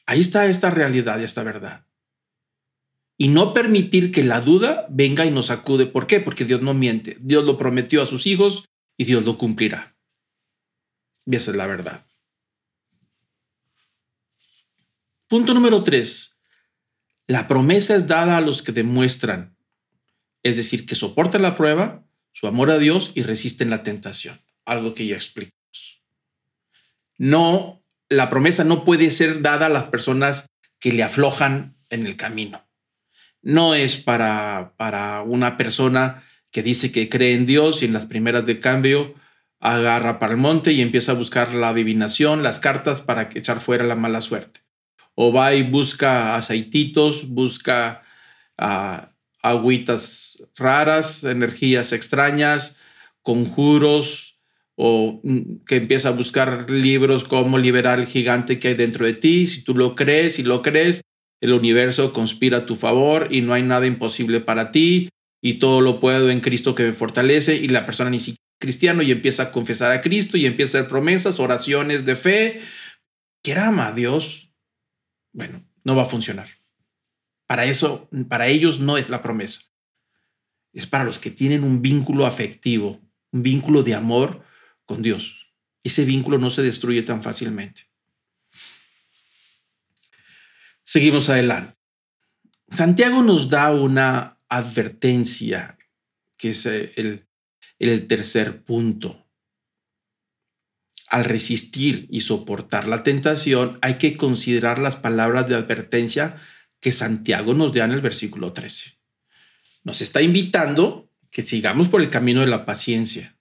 [0.07, 1.87] Ahí está esta realidad y esta verdad.
[3.17, 5.87] Y no permitir que la duda venga y nos acude.
[5.87, 6.21] ¿Por qué?
[6.21, 7.19] Porque Dios no miente.
[7.21, 8.65] Dios lo prometió a sus hijos
[8.97, 9.97] y Dios lo cumplirá.
[11.27, 12.05] Y esa es la verdad.
[15.29, 16.40] Punto número tres.
[17.31, 19.57] La promesa es dada a los que demuestran,
[20.43, 24.95] es decir, que soportan la prueba, su amor a Dios y resisten la tentación, algo
[24.95, 26.03] que ya explicamos.
[27.19, 30.47] no, la promesa no puede ser dada a las personas
[30.81, 32.67] que le aflojan en el camino.
[33.43, 38.07] No es para, para una persona que dice que cree en Dios y en las
[38.07, 39.15] primeras de cambio
[39.61, 43.85] agarra para el monte y empieza a buscar la adivinación, las cartas para echar fuera
[43.85, 44.63] la mala suerte.
[45.23, 48.03] O va y busca aceititos, busca
[48.59, 49.05] uh,
[49.43, 52.79] agüitas raras, energías extrañas,
[53.21, 54.41] conjuros,
[54.77, 59.13] o mm, que empieza a buscar libros como liberar el gigante que hay dentro de
[59.13, 59.47] ti.
[59.47, 61.03] Si tú lo crees y lo crees,
[61.43, 65.11] el universo conspira a tu favor y no hay nada imposible para ti
[65.43, 69.03] y todo lo puedo en Cristo que me fortalece y la persona ni siquiera cristiano
[69.03, 72.61] y empieza a confesar a Cristo y empieza a hacer promesas, oraciones de fe,
[73.43, 74.50] que ama a Dios,
[75.33, 76.49] bueno, no va a funcionar.
[77.47, 79.63] Para eso, para ellos no es la promesa.
[80.73, 83.01] Es para los que tienen un vínculo afectivo,
[83.33, 84.45] un vínculo de amor
[84.85, 85.53] con Dios.
[85.83, 87.89] Ese vínculo no se destruye tan fácilmente.
[90.85, 91.77] Seguimos adelante.
[92.69, 95.77] Santiago nos da una advertencia,
[96.37, 97.27] que es el,
[97.79, 99.20] el tercer punto.
[101.11, 106.37] Al resistir y soportar la tentación, hay que considerar las palabras de advertencia
[106.81, 108.99] que Santiago nos da en el versículo 13.
[109.83, 113.37] Nos está invitando que sigamos por el camino de la paciencia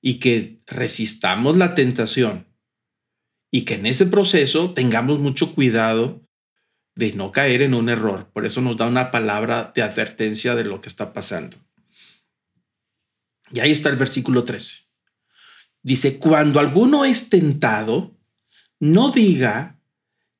[0.00, 2.48] y que resistamos la tentación
[3.50, 6.26] y que en ese proceso tengamos mucho cuidado
[6.96, 8.28] de no caer en un error.
[8.32, 11.56] Por eso nos da una palabra de advertencia de lo que está pasando.
[13.52, 14.87] Y ahí está el versículo 13.
[15.88, 18.14] Dice, cuando alguno es tentado,
[18.78, 19.80] no diga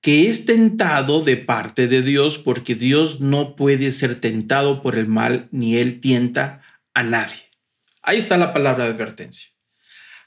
[0.03, 5.07] que es tentado de parte de Dios, porque Dios no puede ser tentado por el
[5.07, 6.61] mal, ni él tienta
[6.93, 7.49] a nadie.
[8.03, 9.49] Ahí está la palabra de advertencia.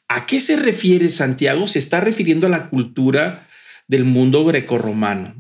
[0.08, 1.68] ¿A qué se refiere Santiago?
[1.68, 3.48] Se está refiriendo a la cultura
[3.88, 5.36] del mundo grecorromano,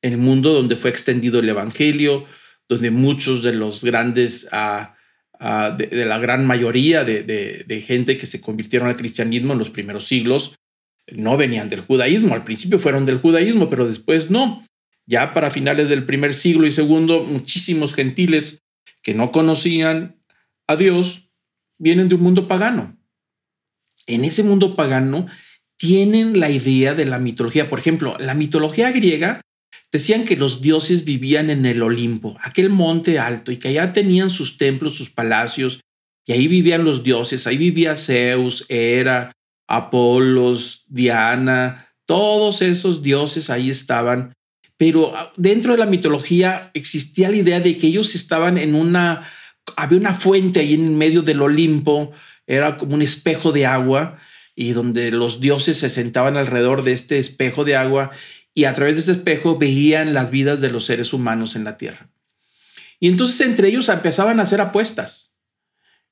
[0.00, 2.24] el mundo donde fue extendido el Evangelio,
[2.66, 4.95] donde muchos de los grandes uh,
[5.38, 10.06] Ah, de, la gran mayoría de, gente que se convirtieron al cristianismo en los primeros
[10.06, 10.54] siglos
[11.12, 12.34] no venían del judaísmo.
[12.34, 14.64] Al principio fueron del judaísmo, pero después no.
[15.06, 18.62] Ya para finales del primer siglo y segundo, muchísimos gentiles
[19.02, 20.16] que no conocían
[20.66, 21.30] a Dios
[21.78, 22.96] vienen de un mundo pagano.
[24.08, 25.26] En ese mundo pagano
[25.76, 27.68] tienen la idea de la mitología.
[27.68, 29.42] Por ejemplo, la mitología griega
[29.92, 34.30] Decían que los dioses vivían en el Olimpo, aquel monte alto, y que allá tenían
[34.30, 35.80] sus templos, sus palacios,
[36.26, 39.32] y ahí vivían los dioses, ahí vivía Zeus, Hera,
[39.68, 44.32] Apolos, Diana, todos esos dioses ahí estaban.
[44.76, 49.28] Pero ah, dentro de la mitología existía la idea de que ellos estaban en una,
[49.76, 52.12] había una fuente ahí en medio del Olimpo,
[52.46, 54.18] era como un espejo de agua,
[54.54, 58.10] y donde los dioses se sentaban alrededor de este espejo de agua
[58.56, 61.76] y a través de ese espejo veían las vidas de los seres humanos en la
[61.76, 62.08] tierra.
[62.98, 65.34] Y entonces entre ellos empezaban a hacer apuestas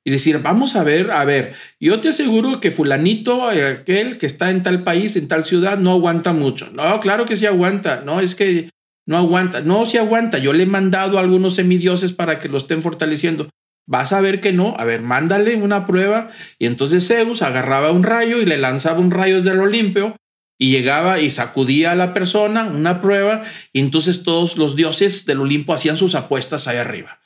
[0.04, 4.50] y decir, vamos a ver, a ver, yo te aseguro que fulanito, aquel que está
[4.50, 6.68] en tal país, en tal ciudad, no aguanta mucho.
[6.74, 8.02] No, claro que sí aguanta.
[8.04, 8.68] No, es que
[9.06, 9.62] no aguanta.
[9.62, 10.36] No, sí aguanta.
[10.36, 13.48] Yo le he mandado a algunos semidioses para que lo estén fortaleciendo.
[13.86, 14.74] Vas a ver que no.
[14.76, 16.28] A ver, mándale una prueba.
[16.58, 20.14] Y entonces Zeus agarraba un rayo y le lanzaba un rayo desde el Olimpio
[20.58, 25.40] y llegaba y sacudía a la persona una prueba y entonces todos los dioses del
[25.40, 27.20] Olimpo hacían sus apuestas ahí arriba.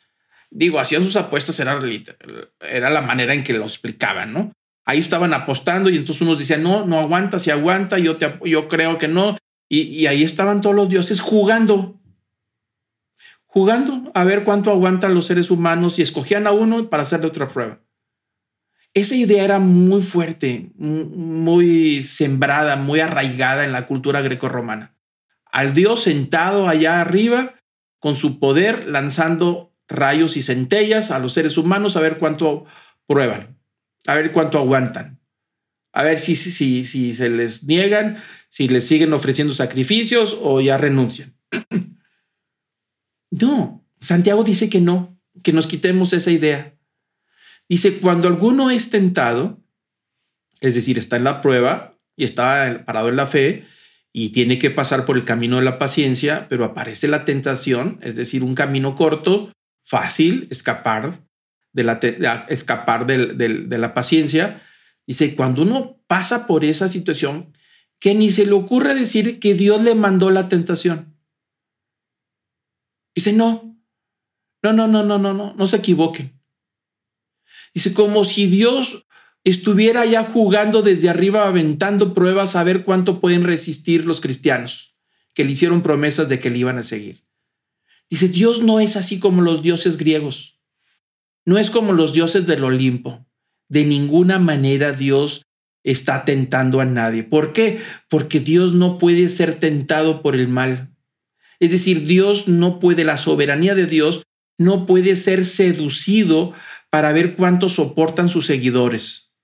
[0.50, 1.78] Digo, hacían sus apuestas, era,
[2.60, 4.52] era la manera en que lo explicaban, ¿no?
[4.86, 8.68] Ahí estaban apostando y entonces unos decían, no, no aguanta, si aguanta, yo, te, yo
[8.68, 9.36] creo que no.
[9.68, 12.00] Y, y ahí estaban todos los dioses jugando,
[13.44, 17.48] jugando a ver cuánto aguantan los seres humanos y escogían a uno para hacerle otra
[17.48, 17.80] prueba
[19.00, 24.94] esa idea era muy fuerte, muy sembrada, muy arraigada en la cultura grecorromana.
[25.50, 27.54] Al dios sentado allá arriba,
[27.98, 32.66] con su poder, lanzando rayos y centellas a los seres humanos a ver cuánto
[33.06, 33.58] prueban,
[34.06, 35.20] a ver cuánto aguantan,
[35.92, 40.76] a ver si, si, si se les niegan, si les siguen ofreciendo sacrificios o ya
[40.76, 41.34] renuncian.
[43.30, 46.77] no, Santiago dice que no, que nos quitemos esa idea.
[47.68, 49.62] Dice, cuando alguno es tentado,
[50.60, 53.64] es decir, está en la prueba y está parado en la fe
[54.12, 58.16] y tiene que pasar por el camino de la paciencia, pero aparece la tentación, es
[58.16, 59.52] decir, un camino corto,
[59.84, 61.12] fácil, escapar
[61.72, 62.00] de la,
[62.48, 64.62] escapar de la paciencia.
[65.06, 67.52] Dice, cuando uno pasa por esa situación,
[68.00, 71.16] que ni se le ocurre decir que Dios le mandó la tentación.
[73.14, 73.76] Dice, no,
[74.62, 76.37] no, no, no, no, no, no, no se equivoquen.
[77.74, 79.06] Dice, como si Dios
[79.44, 84.96] estuviera ya jugando desde arriba, aventando pruebas a ver cuánto pueden resistir los cristianos,
[85.34, 87.24] que le hicieron promesas de que le iban a seguir.
[88.10, 90.60] Dice, Dios no es así como los dioses griegos,
[91.44, 93.26] no es como los dioses del Olimpo.
[93.68, 95.46] De ninguna manera Dios
[95.84, 97.22] está tentando a nadie.
[97.22, 97.80] ¿Por qué?
[98.08, 100.94] Porque Dios no puede ser tentado por el mal.
[101.60, 104.22] Es decir, Dios no puede, la soberanía de Dios
[104.58, 106.52] no puede ser seducido
[106.90, 109.34] para ver cuánto soportan sus seguidores.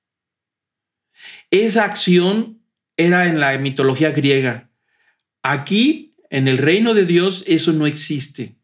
[1.50, 2.62] Esa acción
[2.96, 4.70] era en la mitología griega.
[5.42, 8.56] Aquí, en el reino de Dios, eso no existe.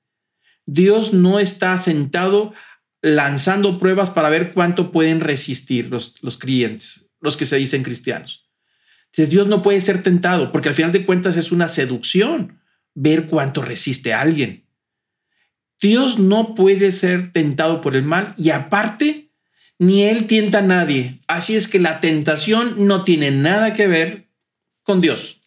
[0.66, 2.54] Dios no está sentado
[3.02, 8.50] lanzando pruebas para ver cuánto pueden resistir los, los creyentes, los que se dicen cristianos.
[9.12, 12.60] Dios no puede ser tentado, porque al final de cuentas es una seducción
[12.94, 14.66] ver cuánto resiste alguien.
[15.80, 19.30] Dios no puede ser tentado por el mal y aparte,
[19.78, 21.18] ni Él tienta a nadie.
[21.26, 24.28] Así es que la tentación no tiene nada que ver
[24.82, 25.40] con Dios.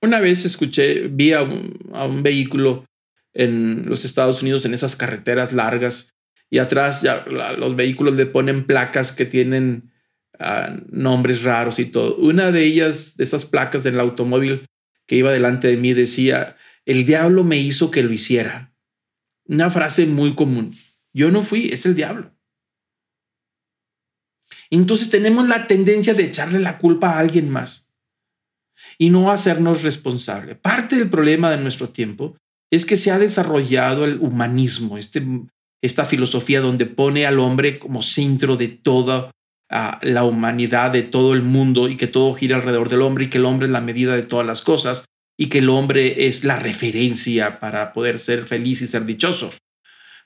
[0.00, 2.86] Una vez escuché, vi a un, vehículo
[3.34, 6.14] en los Estados Unidos en esas carreteras largas
[6.50, 9.92] y atrás ya los vehículos le ponen placas que tienen
[10.38, 12.16] ah, nombres raros y todo.
[12.16, 14.62] Una de ellas, de esas placas del automóvil
[15.06, 16.56] que iba delante de mí, decía
[16.88, 18.72] el diablo me hizo que lo hiciera.
[19.44, 20.74] Una frase muy común.
[21.12, 22.32] Yo no fui, es el diablo.
[24.70, 27.88] Entonces tenemos la tendencia de echarle la culpa a alguien más
[28.96, 30.54] y no hacernos responsable.
[30.54, 32.38] Parte del problema de nuestro tiempo
[32.70, 35.26] es que se ha desarrollado el humanismo, este,
[35.82, 39.30] esta filosofía donde pone al hombre como centro de toda
[39.70, 43.28] ah, la humanidad, de todo el mundo y que todo gira alrededor del hombre y
[43.28, 45.04] que el hombre es la medida de todas las cosas
[45.40, 49.54] y que el hombre es la referencia para poder ser feliz y ser dichoso.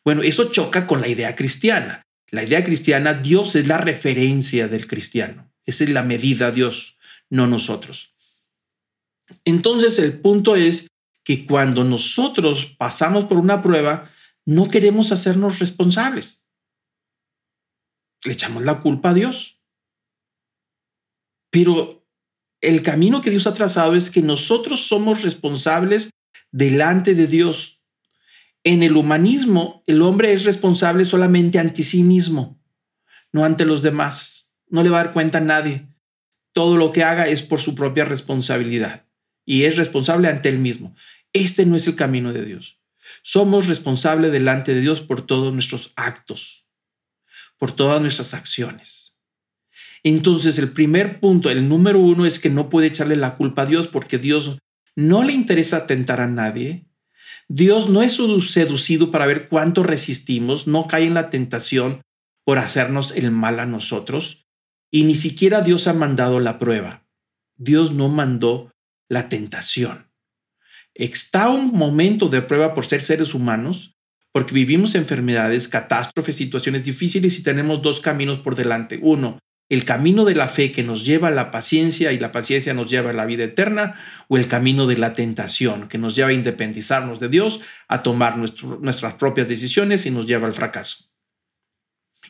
[0.05, 2.03] Bueno, eso choca con la idea cristiana.
[2.31, 5.53] La idea cristiana, Dios es la referencia del cristiano.
[5.67, 6.97] Esa es la medida Dios,
[7.29, 8.15] no nosotros.
[9.45, 10.89] Entonces el punto es
[11.25, 14.11] que cuando nosotros pasamos por una prueba,
[14.47, 16.47] no queremos hacernos responsables.
[18.25, 19.61] Le echamos la culpa a Dios.
[21.51, 22.02] Pero
[22.63, 26.11] el camino que Dios ha trazado es que nosotros somos responsables
[26.53, 27.83] delante de Dios.
[28.65, 32.63] En el humanismo, el hombre es responsable solamente ante sí mismo,
[33.33, 34.53] no ante los demás.
[34.69, 35.89] No le va a dar cuenta a nadie.
[36.53, 39.07] Todo lo que haga es por su propia responsabilidad
[39.45, 40.95] y es responsable ante él mismo.
[41.33, 42.79] Este no es el camino de Dios.
[43.23, 46.69] Somos responsables delante de Dios por todos nuestros actos,
[47.59, 49.02] por todas nuestras acciones.
[50.05, 53.67] Entonces, el primer punto, el número uno, es que no puede echarle la culpa a
[53.67, 54.59] Dios porque Dios
[54.97, 56.87] no le interesa tentar a nadie.
[57.49, 62.03] Dios no es seducido para ver cuánto resistimos, no cae en la tentación
[62.45, 64.47] por hacernos el mal a nosotros.
[64.91, 67.07] Y ni siquiera Dios ha mandado la prueba.
[67.57, 68.73] Dios no mandó
[69.09, 70.11] la tentación.
[70.95, 73.97] Está un momento de prueba por ser seres humanos,
[74.33, 78.99] porque vivimos enfermedades, catástrofes, situaciones difíciles y tenemos dos caminos por delante.
[79.03, 79.39] Uno,
[79.73, 82.91] el camino de la fe que nos lleva a la paciencia y la paciencia nos
[82.91, 83.95] lleva a la vida eterna,
[84.29, 88.37] o el camino de la tentación que nos lleva a independizarnos de Dios, a tomar
[88.37, 91.07] nuestras propias decisiones y nos lleva al fracaso.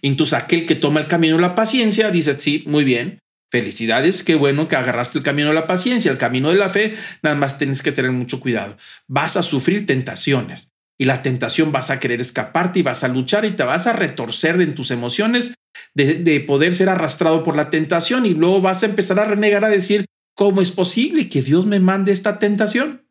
[0.03, 3.18] Entonces aquel que toma el camino de la paciencia dice, sí, muy bien,
[3.51, 6.95] felicidades, qué bueno que agarraste el camino de la paciencia, el camino de la fe,
[7.24, 8.76] nada más tienes que tener mucho cuidado.
[9.09, 13.45] Vas a sufrir tentaciones y la tentación vas a querer escaparte y vas a luchar
[13.45, 15.55] y te vas a retorcer en tus emociones
[15.95, 19.68] de, poder ser arrastrado por la tentación y luego vas a empezar a renegar a
[19.68, 23.07] decir, ¿cómo es posible que Dios me mande esta tentación?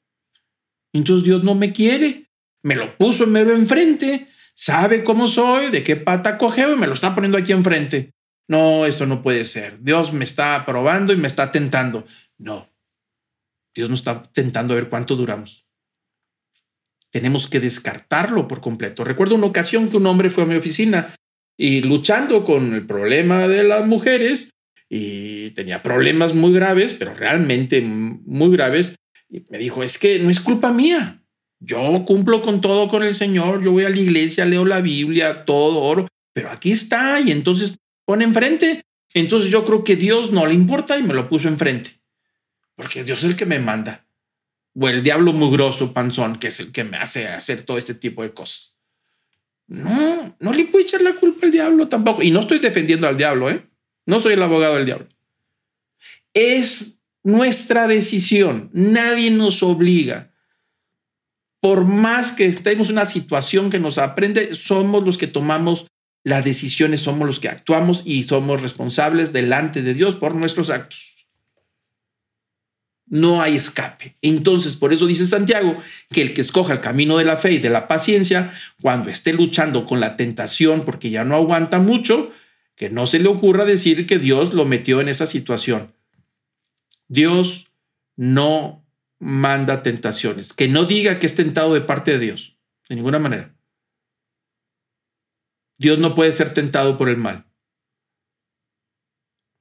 [0.93, 2.30] Entonces Dios no me quiere,
[2.64, 6.88] me lo puso en medio enfrente, sabe cómo soy, de qué pata cogeo y me
[6.88, 8.12] lo está poniendo aquí enfrente.
[8.47, 9.82] No, esto no puede ser.
[9.82, 12.05] Dios me está probando y me está tentando.
[12.38, 12.70] No,
[13.74, 15.68] Dios nos está tentando a ver cuánto duramos.
[17.12, 19.03] Tenemos que descartarlo por completo.
[19.03, 21.14] Recuerdo una ocasión que un hombre fue a mi oficina
[21.57, 24.51] y luchando con el problema de las mujeres
[24.89, 28.95] y tenía problemas muy graves, pero realmente muy graves.
[29.29, 31.23] Y me dijo, es que no es culpa mía.
[31.59, 35.45] Yo cumplo con todo con el Señor, yo voy a la iglesia, leo la Biblia,
[35.45, 38.81] todo oro, pero aquí está y entonces pone enfrente.
[39.13, 42.01] Entonces yo creo que Dios no le importa y me lo puso enfrente,
[42.75, 44.05] porque Dios es el que me manda.
[44.73, 48.23] O el diablo mugroso, panzón, que es el que me hace hacer todo este tipo
[48.23, 48.70] de cosas.
[49.72, 52.22] No, no le puedo echar la culpa al diablo tampoco.
[52.22, 53.65] Y no estoy defendiendo al diablo, ¿eh?
[54.05, 55.07] No soy el abogado del diablo.
[56.34, 58.69] Es nuestra decisión.
[58.74, 60.34] Nadie nos obliga.
[61.61, 65.88] Por más que estemos una situación que nos aprende, somos los que tomamos
[66.24, 71.11] las decisiones somos los que actuamos y somos responsables delante de Dios por nuestros actos.
[73.12, 74.16] No hay escape.
[74.22, 75.76] Entonces, por eso dice Santiago
[76.12, 79.34] que el que escoja el camino de la fe y de la paciencia, cuando esté
[79.34, 82.32] luchando con la tentación porque ya no aguanta mucho,
[82.76, 85.93] que no se le ocurra decir que Dios lo metió en esa situación.
[87.09, 87.74] Dios
[88.16, 88.88] no
[89.20, 90.53] manda tentaciones.
[90.53, 92.57] Que no diga que es tentado de parte de Dios,
[92.88, 93.53] de ninguna manera.
[95.78, 97.45] Dios no puede ser tentado por el mal.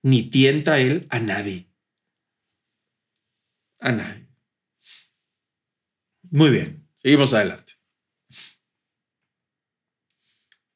[0.05, 1.70] Ni tienta él a nadie.
[3.81, 4.29] A nadie.
[6.31, 7.73] Muy bien, seguimos adelante.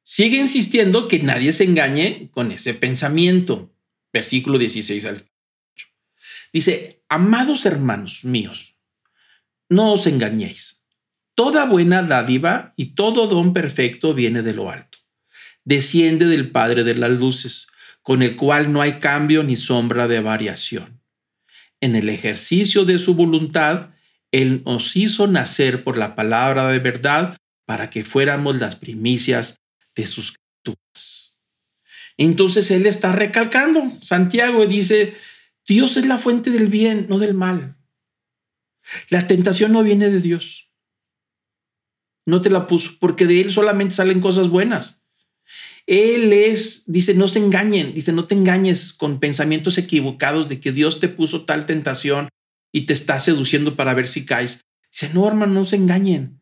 [0.02, 3.74] Sigue insistiendo que nadie se engañe con ese pensamiento.
[4.12, 5.16] Versículo 16 al
[5.74, 5.86] 8.
[6.52, 8.78] Dice, amados hermanos míos,
[9.68, 10.82] no os engañéis.
[11.34, 14.98] Toda buena dádiva y todo don perfecto viene de lo alto
[15.64, 17.66] desciende del Padre de las Luces,
[18.02, 20.93] con el cual no hay cambio ni sombra de variación.
[21.84, 23.90] En el ejercicio de su voluntad,
[24.32, 29.56] Él nos hizo nacer por la palabra de verdad para que fuéramos las primicias
[29.94, 31.38] de sus criaturas.
[32.16, 35.14] Entonces Él está recalcando, Santiago dice,
[35.68, 37.76] Dios es la fuente del bien, no del mal.
[39.10, 40.70] La tentación no viene de Dios.
[42.24, 45.03] No te la puso, porque de Él solamente salen cosas buenas.
[45.86, 50.72] Él es, dice, no se engañen, dice, no te engañes con pensamientos equivocados de que
[50.72, 52.28] Dios te puso tal tentación
[52.72, 54.60] y te está seduciendo para ver si caes.
[54.90, 56.40] Dice, no, hermano, no se engañen.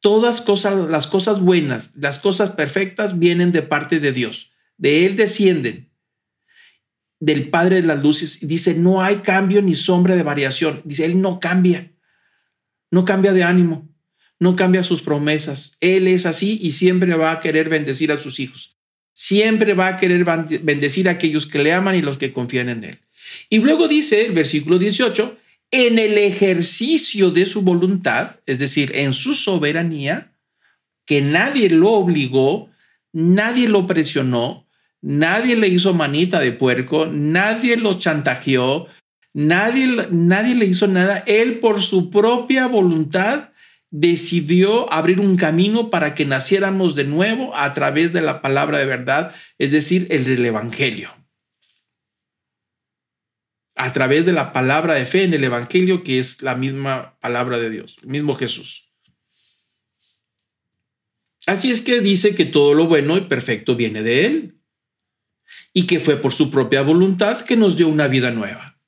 [0.00, 4.52] Todas cosas, las cosas buenas, las cosas perfectas vienen de parte de Dios.
[4.76, 5.90] De Él descienden.
[7.20, 8.46] Del Padre de las Luces.
[8.46, 10.82] Dice, no hay cambio ni sombra de variación.
[10.84, 11.92] Dice, Él no cambia.
[12.90, 13.87] No cambia de ánimo
[14.40, 15.76] no cambia sus promesas.
[15.80, 18.76] Él es así y siempre va a querer bendecir a sus hijos.
[19.14, 20.24] Siempre va a querer
[20.62, 22.98] bendecir a aquellos que le aman y los que confían en Él.
[23.50, 25.36] Y luego dice el versículo 18,
[25.70, 30.32] en el ejercicio de su voluntad, es decir, en su soberanía,
[31.04, 32.70] que nadie lo obligó,
[33.12, 34.66] nadie lo presionó,
[35.02, 38.86] nadie le hizo manita de puerco, nadie lo chantajeó,
[39.34, 41.24] nadie, nadie le hizo nada.
[41.26, 43.47] Él por su propia voluntad
[43.90, 48.86] decidió abrir un camino para que naciéramos de nuevo a través de la palabra de
[48.86, 51.10] verdad, es decir, el Evangelio.
[53.76, 57.58] A través de la palabra de fe en el Evangelio, que es la misma palabra
[57.58, 58.88] de Dios, el mismo Jesús.
[61.46, 64.60] Así es que dice que todo lo bueno y perfecto viene de Él
[65.72, 68.78] y que fue por su propia voluntad que nos dio una vida nueva.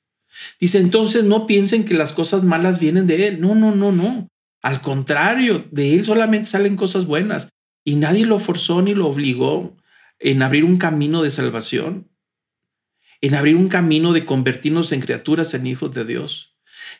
[0.59, 3.41] Dice entonces no piensen que las cosas malas vienen de Él.
[3.41, 4.30] No, no, no, no.
[4.61, 7.49] Al contrario, de él solamente salen cosas buenas
[7.83, 9.75] y nadie lo forzó ni lo obligó
[10.19, 12.11] en abrir un camino de salvación,
[13.21, 16.55] en abrir un camino de convertirnos en criaturas, en hijos de Dios.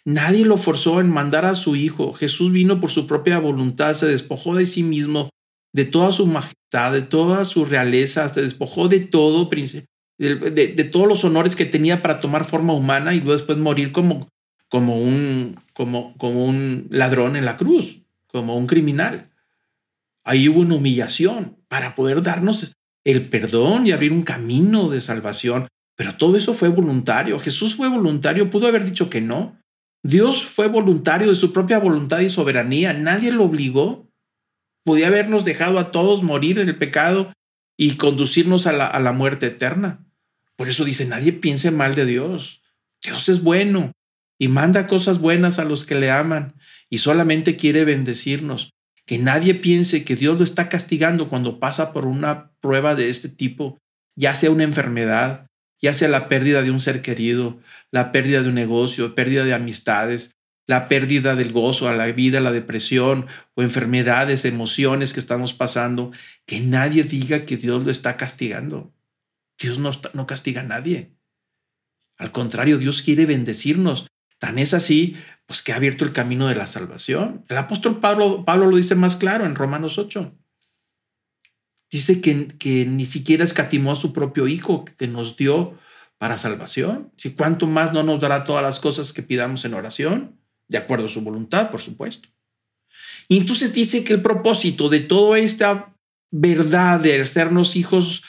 [0.05, 2.13] Nadie lo forzó en mandar a su hijo.
[2.13, 5.29] Jesús vino por su propia voluntad, se despojó de sí mismo,
[5.73, 9.49] de toda su majestad, de toda su realeza, se despojó de todo,
[10.17, 13.91] de, de, todos los honores que tenía para tomar forma humana y luego después morir
[13.91, 14.27] como,
[14.71, 19.29] como un, como, como un ladrón en la cruz, como un criminal.
[20.23, 22.71] Ahí hubo una humillación para poder darnos
[23.03, 25.67] el perdón y abrir un camino de salvación.
[25.97, 27.37] Pero todo eso fue voluntario.
[27.37, 29.59] Jesús fue voluntario, pudo haber dicho que no.
[30.03, 32.93] Dios fue voluntario de su propia voluntad y soberanía.
[32.93, 34.07] Nadie lo obligó.
[34.85, 37.33] Podía habernos dejado a todos morir en el pecado
[37.75, 40.05] y conducirnos a la, a la muerte eterna.
[40.55, 42.61] Por eso dice, nadie piense mal de Dios.
[43.01, 43.91] Dios es bueno
[44.41, 46.55] y manda cosas buenas a los que le aman
[46.89, 48.71] y solamente quiere bendecirnos.
[49.05, 53.29] Que nadie piense que Dios lo está castigando cuando pasa por una prueba de este
[53.29, 53.77] tipo,
[54.15, 55.45] ya sea una enfermedad,
[55.79, 57.59] ya sea la pérdida de un ser querido,
[57.91, 60.31] la pérdida de un negocio, pérdida de amistades,
[60.65, 66.11] la pérdida del gozo a la vida, la depresión o enfermedades, emociones que estamos pasando,
[66.47, 68.91] que nadie diga que Dios lo está castigando.
[69.59, 71.11] Dios no, no castiga a nadie.
[72.17, 74.07] Al contrario, Dios quiere bendecirnos.
[74.41, 75.15] Tan es así,
[75.45, 77.45] pues que ha abierto el camino de la salvación.
[77.47, 80.35] El apóstol Pablo, Pablo lo dice más claro en Romanos 8.
[81.91, 85.77] Dice que, que ni siquiera escatimó a su propio Hijo que nos dio
[86.17, 87.11] para salvación.
[87.17, 91.05] Si cuánto más no nos dará todas las cosas que pidamos en oración, de acuerdo
[91.05, 92.29] a su voluntad, por supuesto.
[93.27, 95.95] Y entonces dice que el propósito de toda esta
[96.31, 98.23] verdad de sernos hijos,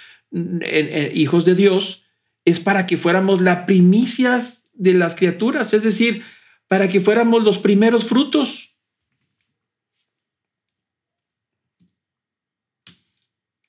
[1.14, 2.04] hijos de Dios
[2.44, 6.24] es para que fuéramos las primicias de las criaturas, es decir,
[6.66, 8.78] para que fuéramos los primeros frutos.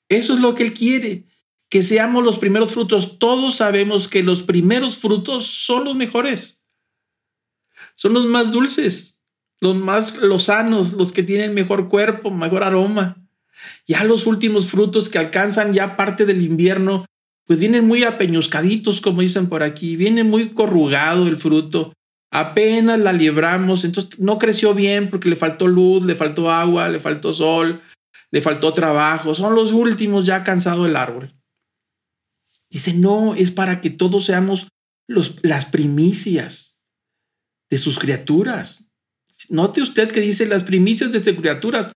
[0.08, 1.28] Eso es lo que Él quiere,
[1.70, 3.20] que seamos los primeros frutos.
[3.20, 6.66] Todos sabemos que los primeros frutos son los mejores,
[7.94, 9.20] son los más dulces,
[9.60, 13.24] los más lozanos, los que tienen mejor cuerpo, mejor aroma.
[13.86, 17.06] Ya los últimos frutos que alcanzan ya parte del invierno,
[17.46, 21.92] pues vienen muy apeñuscaditos, como dicen por aquí, viene muy corrugado el fruto.
[22.32, 26.98] Apenas la libramos, entonces no creció bien porque le faltó luz, le faltó agua, le
[26.98, 27.82] faltó sol,
[28.30, 29.34] le faltó trabajo.
[29.34, 31.34] Son los últimos ya cansado el árbol.
[32.70, 34.68] Dice, no, es para que todos seamos
[35.06, 36.82] los, las primicias
[37.70, 38.88] de sus criaturas.
[39.48, 41.92] Note usted que dice las primicias de sus criaturas.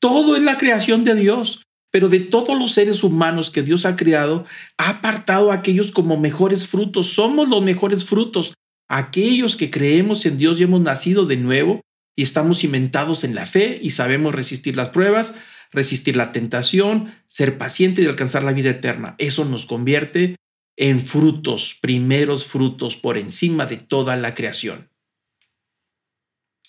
[0.00, 1.62] Todo es la creación de Dios,
[1.96, 4.44] pero de todos los seres humanos que Dios ha creado,
[4.76, 7.14] ha apartado a aquellos como mejores frutos.
[7.14, 8.52] Somos los mejores frutos.
[8.86, 11.80] Aquellos que creemos en Dios y hemos nacido de nuevo
[12.14, 15.32] y estamos cimentados en la fe y sabemos resistir las pruebas,
[15.72, 19.14] resistir la tentación, ser paciente y alcanzar la vida eterna.
[19.16, 20.36] Eso nos convierte
[20.76, 24.90] en frutos, primeros frutos por encima de toda la creación.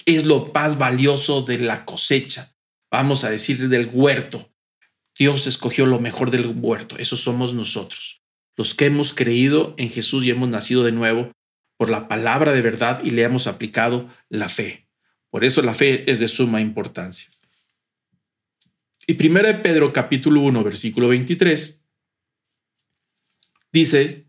[0.05, 2.53] Es lo más valioso de la cosecha
[2.91, 4.49] vamos a decir, del huerto.
[5.18, 6.97] Dios escogió lo mejor del huerto.
[6.97, 8.22] Eso somos nosotros,
[8.55, 11.32] los que hemos creído en Jesús y hemos nacido de nuevo
[11.78, 14.88] por la palabra de verdad y le hemos aplicado la fe.
[15.30, 17.30] Por eso la fe es de suma importancia.
[19.07, 21.82] Y 1 Pedro capítulo 1 versículo 23
[23.72, 24.28] dice,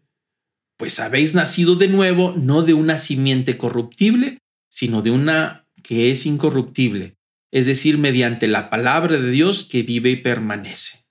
[0.76, 4.39] pues habéis nacido de nuevo no de una simiente corruptible,
[4.70, 7.17] sino de una que es incorruptible,
[7.51, 11.07] es decir, mediante la palabra de Dios que vive y permanece.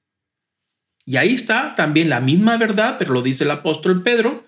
[1.06, 4.46] Y ahí está también la misma verdad, pero lo dice el apóstol Pedro.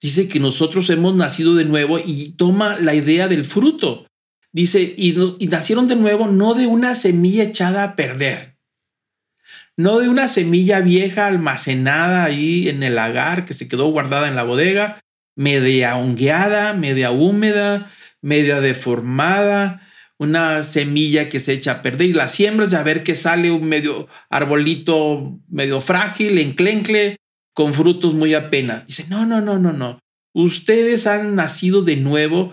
[0.00, 4.06] Dice que nosotros hemos nacido de nuevo y toma la idea del fruto.
[4.52, 5.12] Dice, y,
[5.46, 8.56] nacieron de nuevo no de una semilla echada a perder,
[9.76, 14.34] no de una semilla vieja almacenada ahí en el lagar que se quedó guardada en
[14.34, 14.98] la bodega,
[15.36, 19.86] media hongueada, media húmeda, media deformada,
[20.20, 23.50] una semilla que se echa a perder y la siembras y a ver que sale
[23.50, 27.16] un medio arbolito medio frágil, enclencle,
[27.54, 28.86] con frutos muy apenas.
[28.86, 29.98] Dice, no, no, no, no, no.
[30.34, 32.52] Ustedes han nacido de nuevo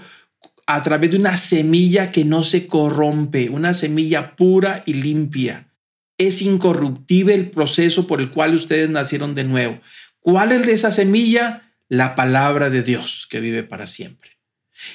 [0.65, 5.67] a través de una semilla que no se corrompe, una semilla pura y limpia.
[6.17, 9.81] Es incorruptible el proceso por el cual ustedes nacieron de nuevo.
[10.21, 11.73] ¿Cuál es de esa semilla?
[11.89, 14.36] La palabra de Dios que vive para siempre.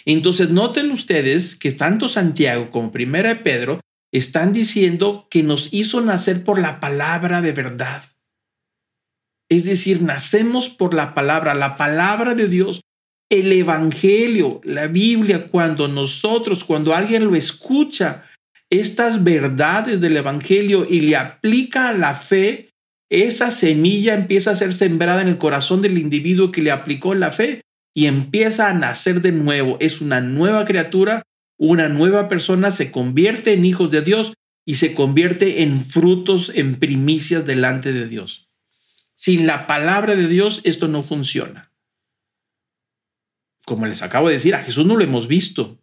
[0.04, 3.80] Entonces noten ustedes que tanto Santiago como Primera de Pedro
[4.12, 8.04] están diciendo que nos hizo nacer por la palabra de verdad.
[9.50, 12.80] Es decir, nacemos por la palabra, la palabra de Dios,
[13.30, 18.24] el Evangelio, la Biblia, cuando nosotros, cuando alguien lo escucha,
[18.70, 22.70] estas verdades del Evangelio y le aplica a la fe,
[23.10, 27.30] esa semilla empieza a ser sembrada en el corazón del individuo que le aplicó la
[27.30, 27.62] fe
[27.94, 29.76] y empieza a nacer de nuevo.
[29.80, 31.22] Es una nueva criatura,
[31.58, 34.34] una nueva persona, se convierte en hijos de Dios
[34.64, 38.48] y se convierte en frutos, en primicias delante de Dios.
[39.14, 41.70] Sin la palabra de Dios esto no funciona.
[43.64, 45.78] Como les acabo de decir, a Jesús no lo hemos visto.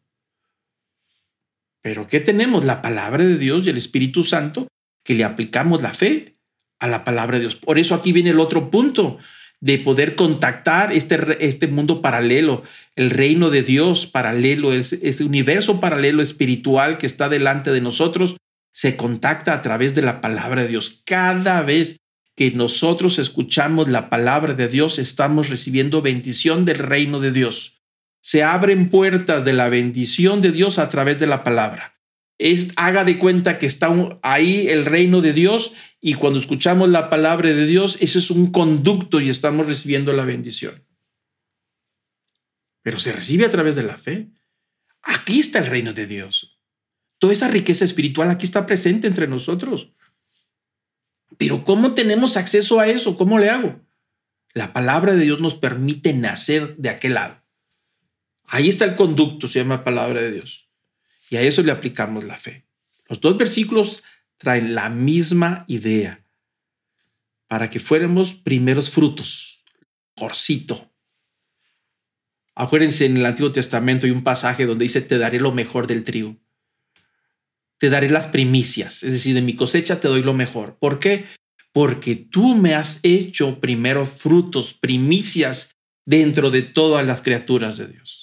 [1.82, 2.66] Pero ¿qué tenemos?
[2.66, 4.68] La palabra de Dios y el Espíritu Santo
[5.04, 6.38] que le aplicamos la fe
[6.80, 7.56] a la palabra de Dios.
[7.56, 9.18] Por eso aquí viene el otro punto
[9.62, 12.64] de poder contactar este, este mundo paralelo,
[12.96, 18.38] el reino de Dios paralelo, ese, universo paralelo espiritual que está delante de nosotros,
[18.74, 21.02] se contacta a través de la palabra de Dios.
[21.06, 21.98] Cada vez
[22.36, 27.82] que nosotros escuchamos la palabra de Dios, estamos recibiendo bendición del reino de Dios.
[28.22, 31.99] Se abren puertas de la bendición de Dios a través de la palabra
[32.40, 37.10] es, haga de cuenta que está ahí el reino de Dios y cuando escuchamos la
[37.10, 40.86] palabra de Dios, ese es un conducto y estamos recibiendo la bendición.
[42.82, 44.30] Pero se recibe a través de la fe.
[45.02, 46.58] Aquí está el reino de Dios.
[47.18, 49.92] Toda esa riqueza espiritual aquí está presente entre nosotros.
[51.38, 53.18] Pero ¿cómo tenemos acceso a eso?
[53.18, 53.82] ¿Cómo le hago?
[54.54, 57.44] La palabra de Dios nos permite nacer de aquel lado.
[58.46, 60.69] Ahí está el conducto, se llama palabra de Dios.
[61.30, 62.66] Y a eso le aplicamos la fe.
[63.08, 64.04] Los dos versículos
[64.38, 66.24] traen la misma idea
[67.48, 69.64] para que fuéramos primeros frutos,
[70.16, 70.94] porcito.
[72.56, 76.04] Acuérdense, en el Antiguo Testamento hay un pasaje donde dice, te daré lo mejor del
[76.04, 76.38] trigo.
[77.78, 80.78] Te daré las primicias, es decir, de mi cosecha te doy lo mejor.
[80.78, 81.26] ¿Por qué?
[81.72, 85.76] Porque tú me has hecho primeros frutos, primicias
[86.06, 88.19] dentro de todas las criaturas de Dios.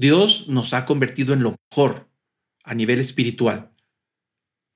[0.00, 2.08] Dios nos ha convertido en lo mejor
[2.64, 3.70] a nivel espiritual.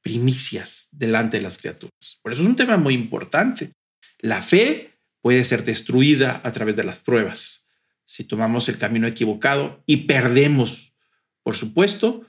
[0.02, 2.18] primicias delante de las criaturas.
[2.20, 3.72] Por eso es un tema muy importante.
[4.18, 7.66] La fe puede ser destruida a través de las pruebas.
[8.04, 10.92] Si tomamos el camino equivocado y perdemos,
[11.42, 12.26] por supuesto,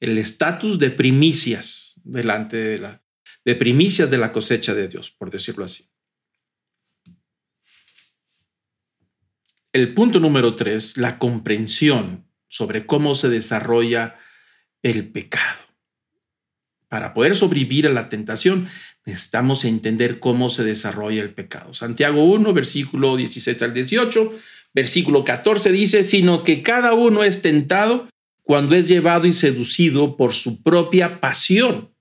[0.00, 3.04] el estatus de primicias delante de la
[3.44, 5.88] de primicias de la cosecha de Dios, por decirlo así.
[9.72, 14.18] El punto número tres, la comprensión sobre cómo se desarrolla
[14.82, 15.58] el pecado.
[16.88, 18.68] Para poder sobrevivir a la tentación,
[19.06, 21.72] necesitamos entender cómo se desarrolla el pecado.
[21.72, 24.38] Santiago 1, versículo 16 al 18,
[24.74, 28.10] versículo 14 dice, sino que cada uno es tentado
[28.42, 31.94] cuando es llevado y seducido por su propia pasión.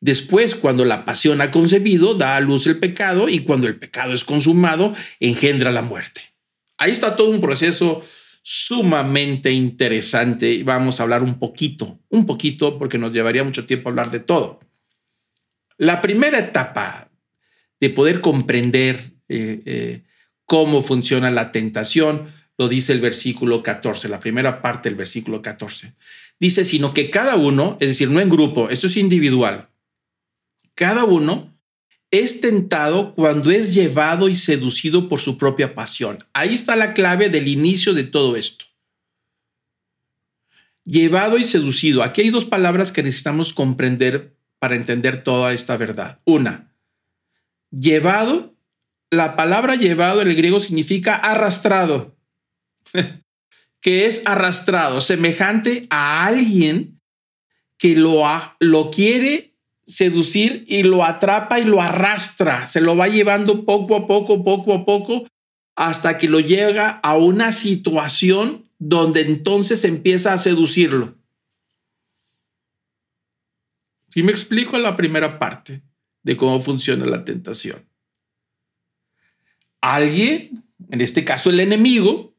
[0.00, 4.14] Después, cuando la pasión ha concebido, da a luz el pecado y cuando el pecado
[4.14, 6.22] es consumado, engendra la muerte.
[6.78, 8.02] Ahí está todo un proceso
[8.48, 13.88] sumamente interesante y vamos a hablar un poquito, un poquito, porque nos llevaría mucho tiempo
[13.88, 14.60] hablar de todo.
[15.78, 17.10] La primera etapa
[17.80, 20.02] de poder comprender eh, eh,
[20.44, 25.96] cómo funciona la tentación lo dice el versículo 14, la primera parte del versículo 14.
[26.38, 29.70] Dice, sino que cada uno, es decir, no en grupo, esto es individual,
[30.76, 31.55] cada uno
[32.10, 36.24] es tentado cuando es llevado y seducido por su propia pasión.
[36.32, 38.64] Ahí está la clave del inicio de todo esto.
[40.84, 42.02] Llevado y seducido.
[42.02, 46.20] Aquí hay dos palabras que necesitamos comprender para entender toda esta verdad.
[46.24, 46.72] Una,
[47.70, 48.54] llevado.
[49.10, 52.16] La palabra llevado en el griego significa arrastrado,
[53.80, 57.00] que es arrastrado, semejante a alguien
[57.78, 58.24] que lo,
[58.58, 59.55] lo quiere
[59.86, 64.74] seducir y lo atrapa y lo arrastra, se lo va llevando poco a poco, poco
[64.74, 65.26] a poco,
[65.76, 71.16] hasta que lo llega a una situación donde entonces empieza a seducirlo.
[74.08, 75.82] Si me explico la primera parte
[76.22, 77.86] de cómo funciona la tentación.
[79.80, 82.34] Alguien, en este caso el enemigo,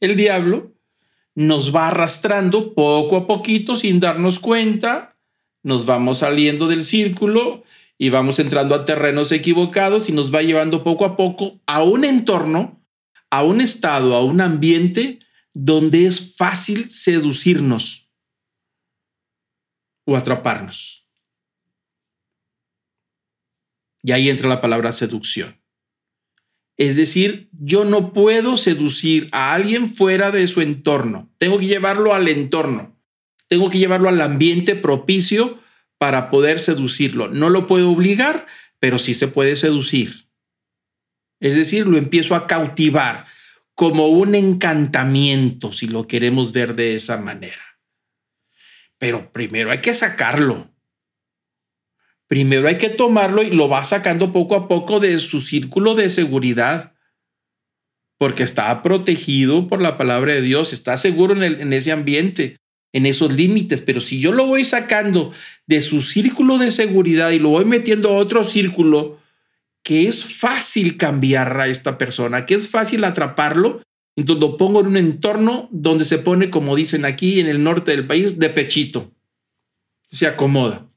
[0.00, 0.74] el diablo,
[1.34, 5.09] nos va arrastrando poco a poquito sin darnos cuenta
[5.62, 7.64] nos vamos saliendo del círculo
[7.98, 12.04] y vamos entrando a terrenos equivocados y nos va llevando poco a poco a un
[12.04, 12.82] entorno,
[13.30, 15.18] a un estado, a un ambiente
[15.52, 18.10] donde es fácil seducirnos
[20.06, 21.10] o atraparnos.
[24.02, 25.60] Y ahí entra la palabra seducción.
[26.78, 31.30] Es decir, yo no puedo seducir a alguien fuera de su entorno.
[31.36, 32.99] Tengo que llevarlo al entorno
[33.50, 35.60] tengo que llevarlo al ambiente propicio
[35.98, 37.28] para poder seducirlo.
[37.28, 38.46] No lo puedo obligar,
[38.78, 40.28] pero sí se puede seducir.
[41.40, 43.26] Es decir, lo empiezo a cautivar
[43.74, 47.80] como un encantamiento, si lo queremos ver de esa manera.
[48.98, 50.72] Pero primero hay que sacarlo.
[52.28, 56.08] Primero hay que tomarlo y lo va sacando poco a poco de su círculo de
[56.08, 56.94] seguridad,
[58.16, 62.59] porque está protegido por la palabra de Dios, está seguro en, en ese ambiente
[62.92, 65.32] en esos límites, pero si yo lo voy sacando
[65.66, 69.18] de su círculo de seguridad y lo voy metiendo a otro círculo,
[69.82, 73.82] que es fácil cambiar a esta persona, que es fácil atraparlo,
[74.16, 77.92] entonces lo pongo en un entorno donde se pone, como dicen aquí en el norte
[77.92, 79.12] del país, de pechito.
[80.10, 80.90] Se acomoda.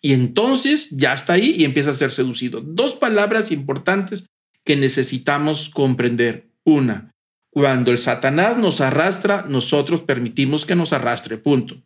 [0.00, 2.60] Y entonces ya está ahí y empieza a ser seducido.
[2.60, 4.26] Dos palabras importantes
[4.64, 6.48] que necesitamos comprender.
[6.64, 7.10] Una,
[7.50, 11.82] cuando el Satanás nos arrastra, nosotros permitimos que nos arrastre, punto.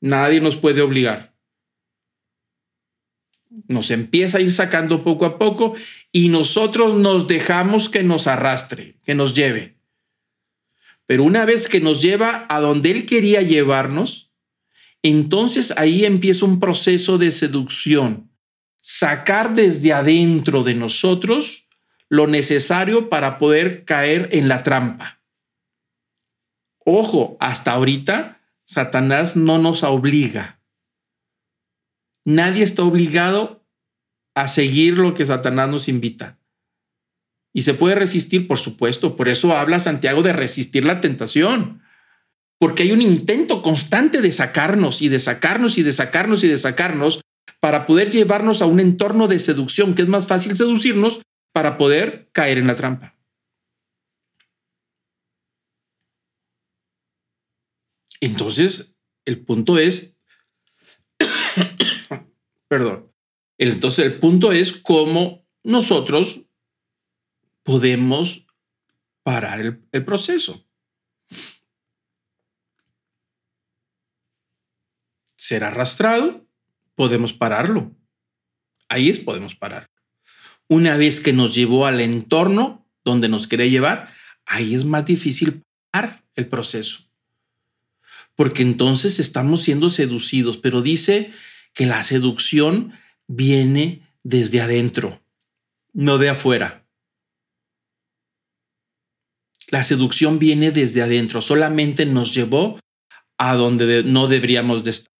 [0.00, 1.34] Nadie nos puede obligar.
[3.66, 5.74] Nos empieza a ir sacando poco a poco
[6.12, 9.78] y nosotros nos dejamos que nos arrastre, que nos lleve.
[11.06, 14.32] Pero una vez que nos lleva a donde él quería llevarnos,
[15.02, 18.30] entonces ahí empieza un proceso de seducción.
[18.80, 21.67] Sacar desde adentro de nosotros
[22.08, 25.20] lo necesario para poder caer en la trampa.
[26.84, 30.62] Ojo, hasta ahorita Satanás no nos obliga.
[32.24, 33.66] Nadie está obligado
[34.34, 36.38] a seguir lo que Satanás nos invita.
[37.52, 39.16] Y se puede resistir, por supuesto.
[39.16, 41.82] Por eso habla Santiago de resistir la tentación.
[42.58, 46.58] Porque hay un intento constante de sacarnos y de sacarnos y de sacarnos y de
[46.58, 47.20] sacarnos
[47.60, 51.22] para poder llevarnos a un entorno de seducción, que es más fácil seducirnos
[51.58, 53.18] para poder caer en la trampa.
[58.20, 58.94] Entonces,
[59.24, 60.16] el punto es,
[62.68, 63.12] perdón,
[63.58, 66.42] entonces el punto es cómo nosotros
[67.64, 68.46] podemos
[69.24, 70.64] parar el, el proceso.
[75.34, 76.46] ser arrastrado,
[76.94, 77.96] podemos pararlo.
[78.88, 79.88] Ahí es, podemos parar.
[80.68, 84.12] Una vez que nos llevó al entorno donde nos quería llevar,
[84.44, 87.04] ahí es más difícil parar el proceso.
[88.34, 91.32] Porque entonces estamos siendo seducidos, pero dice
[91.74, 92.92] que la seducción
[93.26, 95.22] viene desde adentro,
[95.92, 96.86] no de afuera.
[99.68, 102.78] La seducción viene desde adentro, solamente nos llevó
[103.38, 105.12] a donde no deberíamos de estar,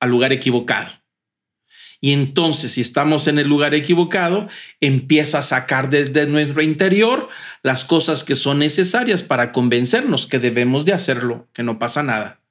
[0.00, 1.01] al lugar equivocado.
[2.04, 4.48] Y entonces, si estamos en el lugar equivocado,
[4.80, 7.28] empieza a sacar desde nuestro interior
[7.62, 12.42] las cosas que son necesarias para convencernos que debemos de hacerlo, que no pasa nada.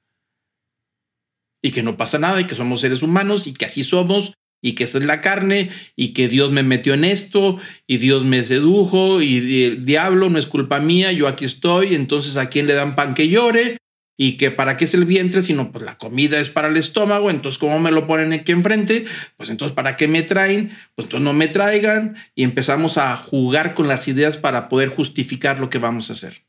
[1.62, 4.32] Y que no pasa nada y que somos seres humanos y que así somos
[4.62, 8.24] y que esta es la carne y que Dios me metió en esto y Dios
[8.24, 12.66] me sedujo y el diablo no es culpa mía, yo aquí estoy, entonces a quién
[12.66, 13.81] le dan pan que llore
[14.24, 17.28] y que para qué es el vientre, sino pues la comida es para el estómago,
[17.28, 19.04] entonces cómo me lo ponen aquí enfrente,
[19.36, 23.74] pues entonces para qué me traen, pues entonces no me traigan y empezamos a jugar
[23.74, 26.44] con las ideas para poder justificar lo que vamos a hacer.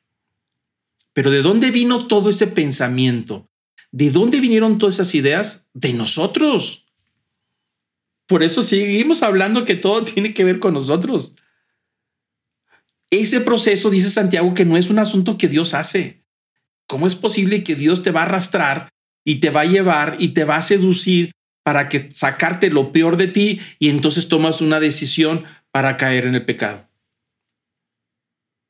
[1.13, 3.49] Pero ¿de dónde vino todo ese pensamiento?
[3.91, 5.65] ¿De dónde vinieron todas esas ideas?
[5.74, 6.86] De nosotros.
[8.28, 11.34] Por eso seguimos hablando que todo tiene que ver con nosotros.
[13.09, 16.22] Ese proceso, dice Santiago, que no es un asunto que Dios hace.
[16.88, 18.90] ¿Cómo es posible que Dios te va a arrastrar
[19.26, 21.32] y te va a llevar y te va a seducir
[21.64, 26.36] para que sacarte lo peor de ti y entonces tomas una decisión para caer en
[26.36, 26.90] el pecado?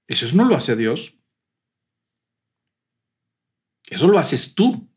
[0.08, 1.16] Eso no lo hace Dios.
[3.90, 4.88] Eso lo haces tú,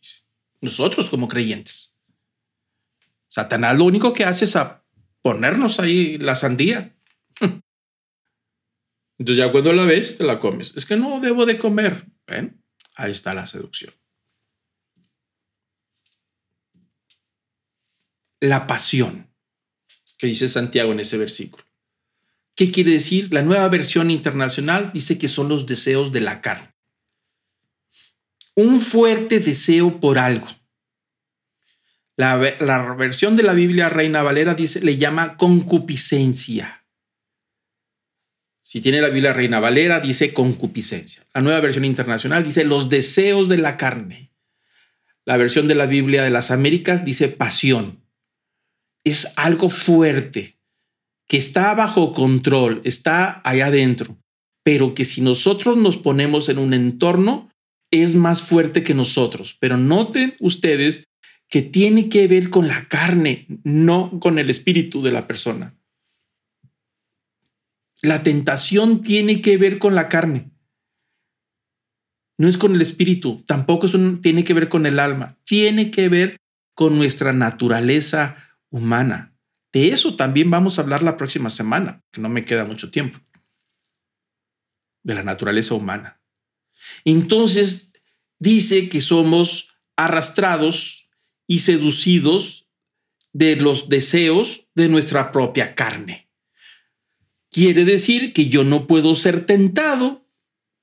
[0.61, 1.97] nosotros como creyentes.
[3.29, 4.85] Satanás lo único que hace es a
[5.23, 6.97] ponernos ahí la sandía.
[9.19, 10.73] Entonces ya cuando la ves, te la comes.
[10.77, 12.07] Es que no debo de comer.
[12.27, 12.63] ¿Ven?
[12.97, 13.93] Ahí está la seducción.
[18.41, 19.29] La pasión,
[20.19, 21.65] que dice Santiago en ese versículo.
[22.55, 23.33] ¿Qué quiere decir?
[23.33, 26.75] La nueva versión internacional dice que son los deseos de la carne.
[28.55, 30.49] Un fuerte deseo por algo.
[32.17, 36.86] La, la, versión de la Biblia Reina Valera dice, le llama concupiscencia.
[38.77, 41.27] Si tiene la Biblia Reina Valera, dice concupiscencia.
[41.33, 44.33] La nueva versión internacional dice los deseos de la carne.
[45.25, 48.05] La versión de la Biblia de las Américas dice pasión.
[49.03, 50.59] Es algo fuerte,
[51.27, 54.19] que está bajo control, está allá adentro,
[54.63, 57.51] pero que si nosotros nos ponemos en un entorno,
[57.91, 59.57] es más fuerte que nosotros.
[59.59, 61.05] Pero noten ustedes
[61.49, 65.75] que tiene que ver con la carne, no con el espíritu de la persona.
[68.03, 70.51] La tentación tiene que ver con la carne.
[72.39, 73.87] No es con el espíritu, tampoco
[74.21, 76.37] tiene que ver con el alma, tiene que ver
[76.75, 78.37] con nuestra naturaleza
[78.69, 79.35] humana.
[79.73, 83.19] De eso también vamos a hablar la próxima semana, que no me queda mucho tiempo.
[85.03, 86.21] De la naturaleza humana.
[87.05, 87.93] Entonces,
[88.39, 91.09] dice que somos arrastrados
[91.47, 92.69] y seducidos
[93.33, 96.26] de los deseos de nuestra propia carne.
[97.57, 100.29] Quiere decir que yo no puedo ser tentado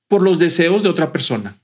[0.08, 1.56] por los deseos de otra persona.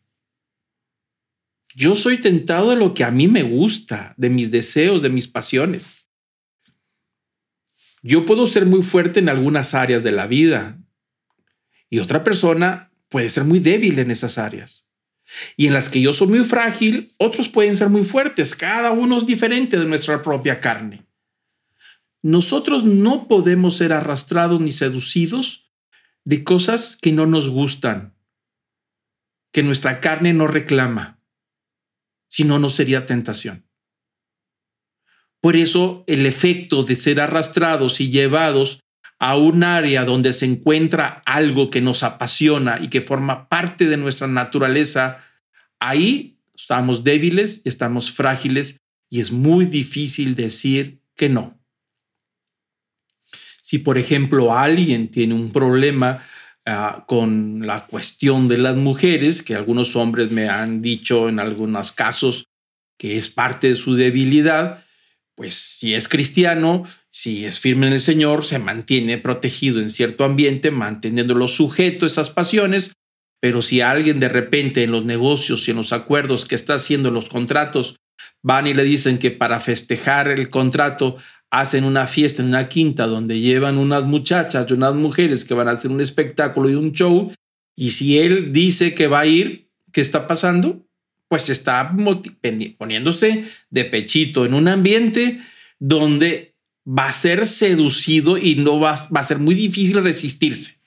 [1.74, 5.26] Yo soy tentado de lo que a mí me gusta, de mis deseos, de mis
[5.26, 6.06] pasiones.
[8.04, 10.78] Yo puedo ser muy fuerte en algunas áreas de la vida
[11.88, 14.86] y otra persona puede ser muy débil en esas áreas.
[15.56, 18.54] Y en las que yo soy muy frágil, otros pueden ser muy fuertes.
[18.54, 21.09] Cada uno es diferente de nuestra propia carne.
[22.22, 25.72] Nosotros no podemos ser arrastrados ni seducidos
[26.24, 28.14] de cosas que no nos gustan,
[29.52, 31.20] que nuestra carne no reclama,
[32.28, 33.66] si no, no sería tentación.
[35.40, 38.80] Por eso el efecto de ser arrastrados y llevados
[39.18, 43.96] a un área donde se encuentra algo que nos apasiona y que forma parte de
[43.96, 45.24] nuestra naturaleza,
[45.78, 48.78] ahí estamos débiles, estamos frágiles
[49.10, 51.59] y es muy difícil decir que no.
[53.70, 56.26] Si, por ejemplo, alguien tiene un problema
[56.66, 61.92] ah, con la cuestión de las mujeres, que algunos hombres me han dicho en algunos
[61.92, 62.46] casos
[62.98, 64.84] que es parte de su debilidad,
[65.36, 70.24] pues si es cristiano, si es firme en el Señor, se mantiene protegido en cierto
[70.24, 72.90] ambiente, manteniéndolo sujeto a esas pasiones,
[73.40, 77.12] pero si alguien de repente en los negocios y en los acuerdos que está haciendo
[77.12, 77.94] los contratos
[78.42, 81.18] van y le dicen que para festejar el contrato
[81.50, 85.68] hacen una fiesta en una quinta donde llevan unas muchachas y unas mujeres que van
[85.68, 87.32] a hacer un espectáculo y un show,
[87.76, 90.84] y si él dice que va a ir, ¿qué está pasando?
[91.30, 91.94] pues está
[92.76, 95.40] poniéndose de pechito en un ambiente
[95.78, 100.80] donde va a ser seducido y no va, va a ser muy difícil resistirse.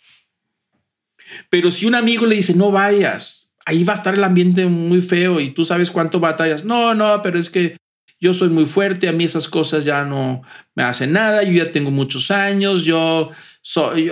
[1.49, 5.01] Pero si un amigo le dice, no vayas, ahí va a estar el ambiente muy
[5.01, 6.65] feo y tú sabes cuánto batallas.
[6.65, 7.77] No, no, pero es que
[8.23, 10.43] yo soy muy fuerte, a mí esas cosas ya no
[10.75, 13.31] me hacen nada, yo ya tengo muchos años, yo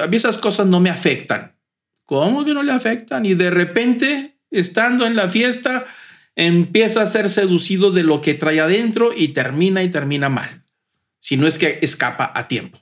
[0.01, 1.55] a mí esas cosas no me afectan.
[2.03, 3.25] ¿Cómo que no le afectan?
[3.25, 5.85] Y de repente, estando en la fiesta,
[6.35, 10.65] empieza a ser seducido de lo que trae adentro y termina y termina mal,
[11.21, 12.79] si no es que escapa a tiempo.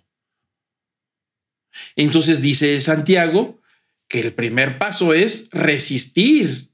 [1.96, 3.62] Entonces dice Santiago
[4.08, 6.72] que el primer paso es resistir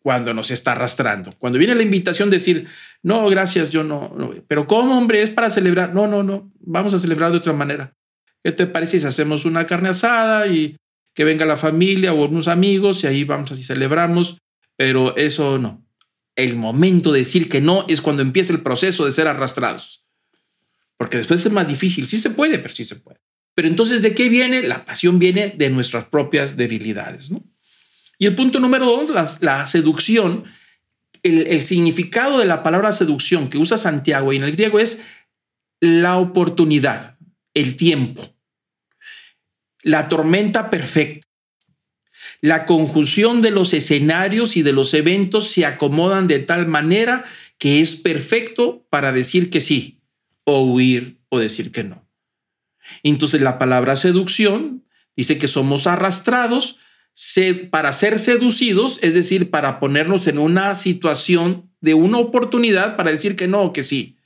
[0.00, 1.32] cuando nos está arrastrando.
[1.38, 2.68] Cuando viene la invitación decir,
[3.02, 4.14] no, gracias, yo no,
[4.48, 5.22] pero ¿cómo hombre?
[5.22, 5.94] Es para celebrar.
[5.94, 7.94] No, no, no, vamos a celebrar de otra manera.
[8.42, 10.76] ¿Qué te parece si hacemos una carne asada y
[11.14, 14.38] que venga la familia o unos amigos y ahí vamos así celebramos?
[14.76, 15.86] Pero eso no
[16.36, 20.04] el momento de decir que no es cuando empieza el proceso de ser arrastrados.
[20.98, 22.06] Porque después es más difícil.
[22.06, 23.18] Sí se puede, pero sí se puede.
[23.54, 24.62] Pero entonces, ¿de qué viene?
[24.62, 27.30] La pasión viene de nuestras propias debilidades.
[27.30, 27.42] ¿no?
[28.18, 30.44] Y el punto número dos, la, seducción.
[31.26, 35.02] El, significado de la palabra seducción que usa Santiago y en el griego es
[35.80, 37.18] la oportunidad,
[37.54, 38.34] el tiempo,
[39.82, 41.26] la tormenta perfecta
[42.40, 47.24] la conjunción de los escenarios y de los eventos se acomodan de tal manera
[47.58, 50.02] que es perfecto para decir que sí,
[50.44, 52.06] o huir o decir que no.
[53.02, 54.84] Entonces la palabra seducción
[55.16, 56.78] dice que somos arrastrados
[57.70, 63.36] para ser seducidos, es decir, para ponernos en una situación de una oportunidad para decir
[63.36, 64.18] que no o que sí.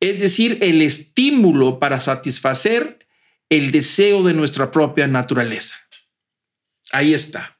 [0.00, 3.06] Es decir, el estímulo para satisfacer
[3.48, 5.76] el deseo de nuestra propia naturaleza.
[6.90, 7.58] Ahí está.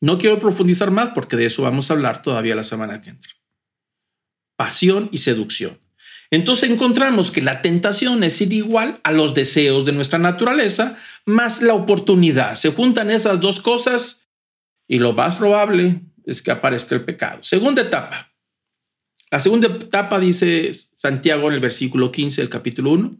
[0.00, 3.32] No quiero profundizar más porque de eso vamos a hablar todavía la semana que entra.
[4.56, 5.78] Pasión y seducción.
[6.32, 11.60] Entonces encontramos que la tentación es ir igual a los deseos de nuestra naturaleza más
[11.60, 12.56] la oportunidad.
[12.56, 14.22] Se juntan esas dos cosas
[14.88, 17.44] y lo más probable es que aparezca el pecado.
[17.44, 18.32] Segunda etapa.
[19.30, 23.14] La segunda etapa dice Santiago en el versículo 15 del capítulo 1.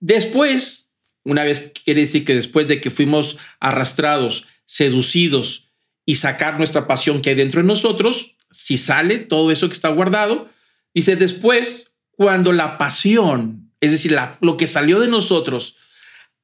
[0.00, 0.90] Después
[1.24, 5.72] una vez quiere decir que después de que fuimos arrastrados, seducidos
[6.06, 9.90] y sacar nuestra pasión que hay dentro de nosotros, si sale todo eso que está
[9.90, 10.48] guardado,
[10.94, 11.89] dice después,
[12.20, 15.78] cuando la pasión, es decir, lo que salió de nosotros,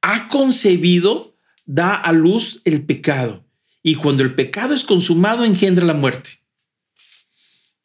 [0.01, 3.45] ha concebido, da a luz el pecado.
[3.83, 6.31] Y cuando el pecado es consumado, engendra la muerte.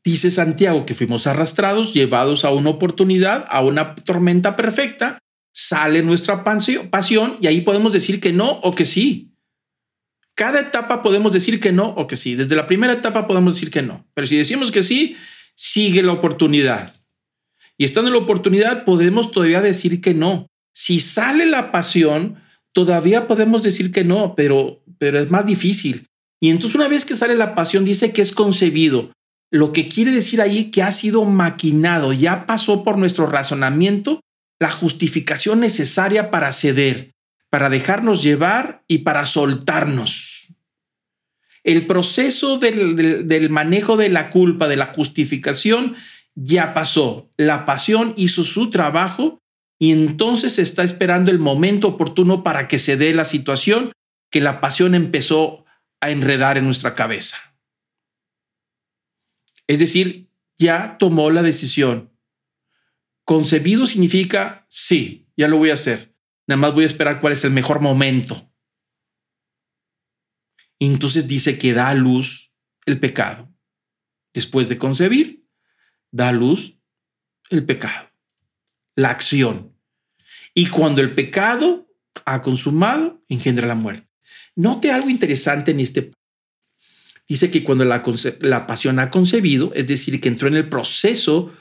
[0.03, 5.19] Dice Santiago que fuimos arrastrados, llevados a una oportunidad, a una tormenta perfecta,
[5.53, 9.35] sale nuestra pasión y ahí podemos decir que no o que sí.
[10.35, 12.37] Cada etapa podemos decir que no o que sí.
[12.37, 14.09] Desde la primera etapa podemos decir que no.
[14.15, 15.15] Pero si decimos que sí,
[15.55, 17.02] sigue la oportunidad.
[17.83, 20.47] Y estando en la oportunidad, podemos todavía decir que no.
[20.73, 22.41] Si sale la pasión,
[22.73, 26.07] todavía podemos decir que no, pero, pero es más difícil.
[26.41, 29.11] Y entonces una vez que sale la pasión, dice que es concebido.
[29.51, 34.21] Lo que quiere decir ahí que ha sido maquinado, ya pasó por nuestro razonamiento
[34.61, 37.11] la justificación necesaria para ceder,
[37.51, 40.55] para dejarnos llevar y para soltarnos.
[41.65, 45.97] El proceso del, manejo de la culpa, de la justificación,
[46.35, 47.31] ya pasó.
[47.37, 49.39] La pasión hizo su trabajo
[49.79, 53.93] y entonces está esperando el momento oportuno para que se dé la situación
[54.31, 55.65] que la pasión empezó
[56.01, 57.37] a enredar en nuestra cabeza.
[59.67, 62.13] Es decir, ya tomó la decisión
[63.25, 66.15] Concebido significa, sí, ya lo voy a hacer.
[66.49, 68.49] Nada más voy a esperar cuál es el mejor momento.
[70.81, 72.53] entonces dice que da a luz
[72.87, 73.49] el pecado.
[74.35, 75.42] Después de concebir,
[76.13, 76.79] da a luz
[77.51, 78.11] el pecado,
[78.95, 79.73] la acción.
[80.55, 81.89] Y cuando el pecado
[82.25, 84.07] ha consumado, engendra la muerte.
[84.55, 86.13] Note algo interesante en este.
[87.27, 91.53] Dice que cuando la, pasión ha concebido, es decir, que entró en el proceso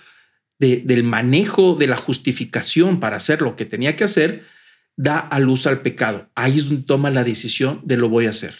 [0.59, 4.45] del manejo de la justificación para hacer lo que tenía que hacer,
[4.95, 6.29] da a luz al pecado.
[6.35, 8.53] Ahí es donde toma la decisión de lo voy a hacer.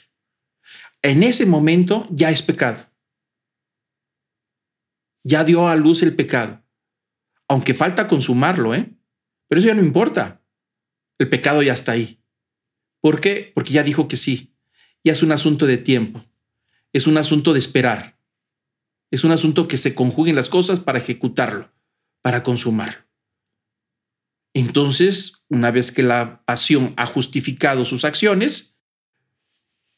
[1.04, 2.91] En ese momento ya es pecado.
[5.24, 6.64] Ya dio a luz el pecado.
[7.48, 8.94] Aunque falta consumarlo, ¿eh?
[9.48, 10.42] Pero eso ya no importa.
[11.20, 12.24] El pecado ya está ahí.
[13.02, 13.52] ¿Por qué?
[13.54, 14.56] Porque ya dijo que sí.
[15.04, 16.24] Ya es un asunto de tiempo.
[16.94, 18.18] Es un asunto de esperar.
[19.12, 21.72] Es un asunto que se conjuguen las cosas para ejecutarlo
[22.22, 23.08] para consumar.
[24.54, 28.80] Entonces, una vez que la pasión ha justificado sus acciones,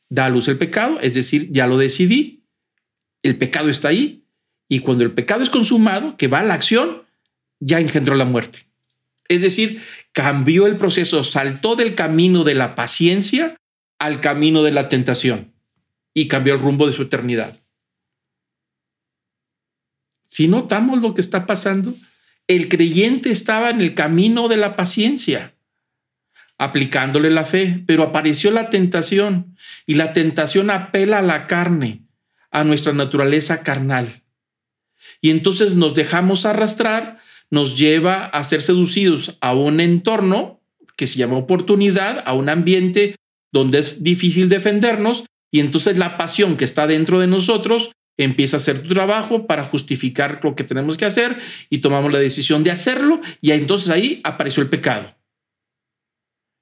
[0.09, 2.45] da a luz el pecado, es decir, ya lo decidí,
[3.23, 4.22] el pecado está ahí
[4.73, 7.03] y cuando el pecado es consumado, que va a la acción,
[7.59, 8.65] ya engendró la muerte.
[9.27, 13.55] Es decir, cambió el proceso, saltó del camino de la paciencia
[13.99, 15.53] al camino de la tentación
[16.15, 17.55] y cambió el rumbo de su eternidad.
[20.25, 21.93] Si notamos lo que está pasando,
[22.47, 25.53] el creyente estaba en el camino de la paciencia,
[26.57, 29.55] aplicándole la fe, pero apareció la tentación
[29.85, 32.07] y la tentación apela a la carne,
[32.49, 34.22] a nuestra naturaleza carnal.
[35.23, 37.19] Y entonces nos dejamos arrastrar,
[37.49, 40.61] nos lleva a ser seducidos a un entorno
[40.97, 43.15] que se llama oportunidad, a un ambiente
[43.53, 48.59] donde es difícil defendernos y entonces la pasión que está dentro de nosotros empieza a
[48.59, 52.71] hacer tu trabajo para justificar lo que tenemos que hacer y tomamos la decisión de
[52.71, 55.15] hacerlo y entonces ahí apareció el pecado.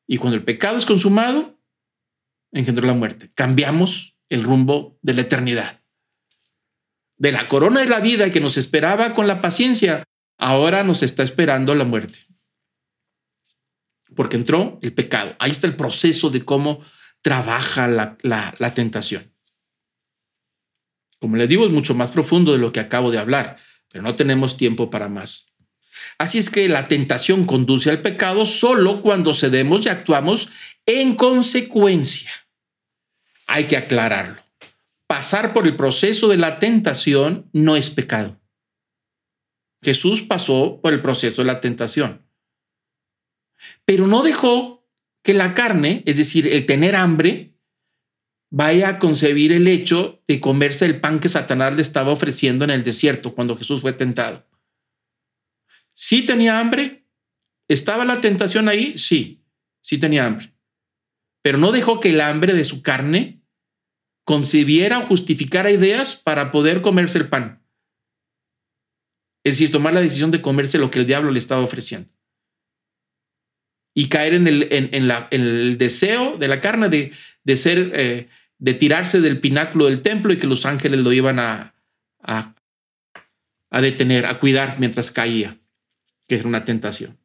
[0.07, 1.57] Y cuando el pecado es consumado,
[2.51, 3.32] engendró la muerte.
[3.34, 5.80] Cambiamos el rumbo de la eternidad.
[7.22, 10.03] De la corona de la vida que nos esperaba con la paciencia,
[10.39, 12.17] ahora nos está esperando la muerte.
[14.15, 15.36] Porque entró el pecado.
[15.38, 16.84] Ahí está el proceso de cómo
[17.22, 19.32] trabaja la, tentación.
[21.19, 23.57] Como le digo, es mucho más profundo de lo que acabo de hablar,
[23.91, 25.45] pero no tenemos tiempo para más.
[26.17, 30.49] Así es que la tentación conduce al pecado solo cuando cedemos y actuamos
[30.88, 32.32] en consecuencia.
[33.45, 34.41] Hay que aclararlo.
[35.12, 38.39] Pasar por el proceso de la tentación no es pecado.
[39.84, 42.26] Jesús pasó por el proceso de la tentación,
[43.84, 44.88] pero no dejó
[45.22, 47.57] que la carne, es decir, el tener hambre,
[48.51, 52.70] vaya a concebir el hecho de comerse el pan que Satanás le estaba ofreciendo en
[52.70, 54.47] el desierto cuando Jesús fue tentado.
[55.93, 57.05] ¿Sí tenía hambre?
[57.68, 58.97] ¿Estaba la tentación ahí?
[58.97, 59.43] Sí,
[59.82, 60.53] sí tenía hambre.
[61.41, 63.40] Pero no dejó que el hambre de su carne
[64.24, 67.61] concibiera o justificara ideas para poder comerse el pan.
[69.43, 72.09] Es decir, tomar la decisión de comerse lo que el diablo le estaba ofreciendo.
[73.93, 79.86] Y caer en el, deseo de la carne de, ser eh, de tirarse del pináculo
[79.86, 81.74] del templo y que los ángeles lo iban a,
[83.72, 85.59] detener, a cuidar mientras caía,
[86.28, 87.17] que era una tentación.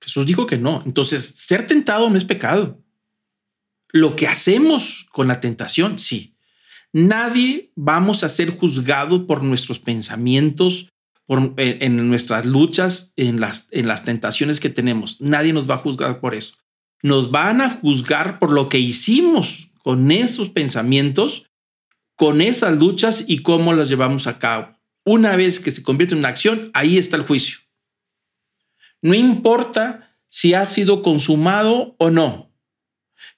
[0.00, 0.82] Jesús dijo que no.
[0.86, 2.83] Entonces, ser tentado no es pecado.
[3.94, 6.34] Lo que hacemos con la tentación, sí.
[6.92, 10.90] Nadie vamos a ser juzgado por nuestros pensamientos,
[11.24, 15.22] por, en, nuestras luchas, en las, en las tentaciones que tenemos.
[15.22, 16.56] Nadie nos va a juzgar por eso
[17.04, 21.44] nos van a juzgar por lo que hicimos con esos pensamientos,
[22.16, 24.78] con esas luchas y cómo las llevamos a cabo.
[25.04, 27.58] Una vez que se convierte en una acción, ahí está el juicio.
[29.02, 32.53] No importa si ha sido consumado o no.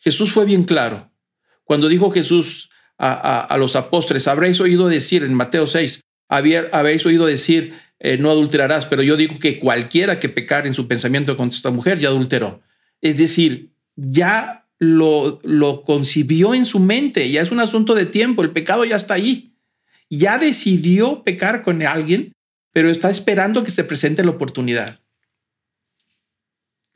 [0.06, 1.10] Jesús fue bien claro.
[1.64, 7.74] Cuando dijo Jesús a, los apóstoles, habréis oído decir en Mateo 6, habéis oído decir,
[7.98, 11.72] eh, no adulterarás, pero yo digo que cualquiera que pecar en su pensamiento contra esta
[11.72, 12.62] mujer ya adulteró.
[13.00, 18.44] Es decir, ya lo, lo concibió en su mente, ya es un asunto de tiempo,
[18.44, 19.56] el pecado ya está ahí.
[20.08, 22.32] Ya decidió pecar con alguien,
[22.72, 25.00] pero está esperando que se presente la oportunidad.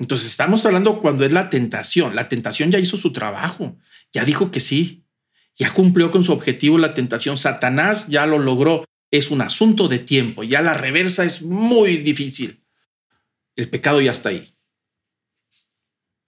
[0.01, 2.17] Entonces estamos hablando cuando es la tentación.
[2.17, 3.79] La tentación ya hizo su trabajo,
[4.13, 5.05] ya dijo que sí,
[5.55, 7.37] ya cumplió con su objetivo la tentación.
[7.37, 8.85] Satanás ya lo logró.
[9.11, 12.65] Es un asunto de tiempo, ya la reversa es muy difícil.
[13.57, 14.49] El pecado ya está ahí.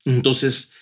[0.04, 0.72] Entonces,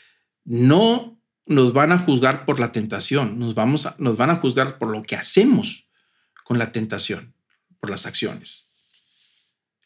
[0.44, 4.90] no nos van a juzgar por la tentación, nos, vamos nos van a juzgar por
[4.90, 5.90] lo que hacemos
[6.42, 7.34] con la tentación,
[7.78, 8.70] por las acciones.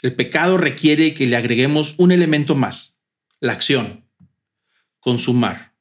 [0.00, 2.93] El pecado requiere que le agreguemos un elemento más,
[3.44, 4.08] la acción,
[5.00, 5.74] consumar.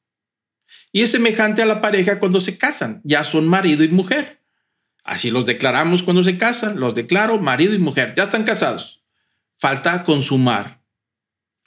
[0.92, 4.42] Y es semejante a la pareja cuando se casan, ya son marido y mujer.
[5.02, 9.04] Así los declaramos cuando se casan, los declaro marido y mujer, ya están casados.
[9.56, 10.82] Falta consumar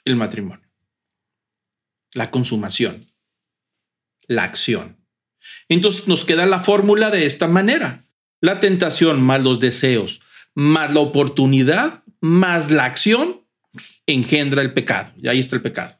[0.04, 0.68] el matrimonio
[2.14, 3.04] la consumación,
[4.26, 4.96] la acción.
[5.68, 8.04] Entonces nos queda la fórmula de esta manera.
[8.40, 10.22] La tentación más los deseos,
[10.54, 13.44] más la oportunidad, más la acción,
[14.12, 15.12] engendra el pecado.
[15.16, 15.98] Y ahí está el pecado.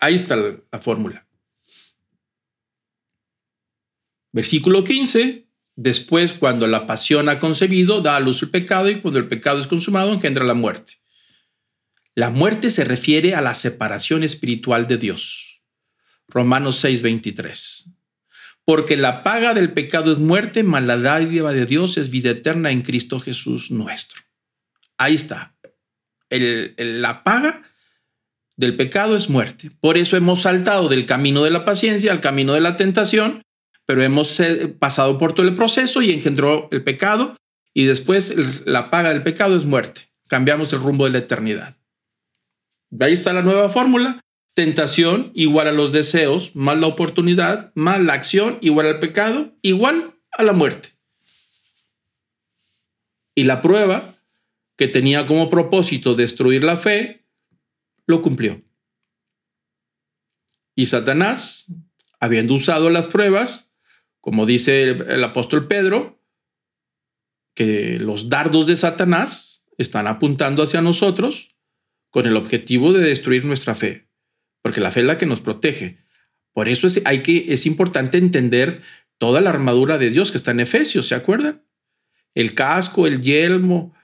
[0.00, 1.26] Ahí está la, la fórmula.
[4.32, 5.46] Versículo 15.
[5.74, 9.60] Después, cuando la pasión ha concebido, da a luz el pecado y cuando el pecado
[9.60, 10.94] es consumado, engendra la muerte.
[12.14, 15.62] La muerte se refiere a la separación espiritual de Dios.
[16.28, 17.91] Romanos 6:23.
[18.64, 22.70] Porque la paga del pecado es muerte, mas la dádiva de Dios es vida eterna
[22.70, 24.22] en Cristo Jesús nuestro.
[24.98, 25.56] Ahí está.
[26.30, 27.62] la paga
[28.56, 29.70] del pecado es muerte.
[29.80, 33.42] Por eso hemos saltado del camino de la paciencia al camino de la tentación,
[33.86, 37.36] pero hemos eh, pasado por todo el proceso y engendró el pecado
[37.74, 40.02] y después la paga del pecado es muerte.
[40.28, 41.76] Cambiamos el rumbo de la eternidad.
[43.00, 44.20] Ahí está la nueva fórmula.
[44.54, 50.20] Tentación igual a los deseos, más la oportunidad, más la acción, igual al pecado, igual
[50.30, 50.90] a la muerte.
[53.34, 54.14] Y la prueba,
[54.76, 57.26] que tenía como propósito destruir la fe,
[58.06, 58.62] lo cumplió.
[60.74, 61.72] Y Satanás,
[62.20, 63.74] habiendo usado las pruebas,
[64.20, 66.22] como dice el apóstol Pedro,
[67.54, 71.58] que los dardos de Satanás están apuntando hacia nosotros
[72.10, 74.08] con el objetivo de destruir nuestra fe,
[74.62, 75.98] porque la fe es la que nos protege.
[76.52, 78.82] Por eso es, hay que, es importante entender
[79.18, 81.62] toda la armadura de Dios que está en Efesios, ¿se acuerdan?
[82.34, 83.94] El casco, el yelmo,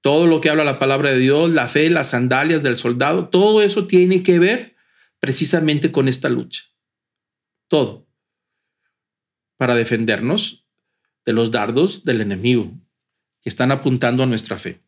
[0.00, 3.62] todo lo que habla la palabra de Dios, la fe, las sandalias del soldado, todo
[3.62, 4.76] eso tiene que ver
[5.20, 6.64] precisamente con esta lucha.
[7.68, 8.06] Todo.
[9.56, 10.66] Para defendernos
[11.26, 12.72] de los dardos del enemigo
[13.42, 14.80] que están apuntando a nuestra fe.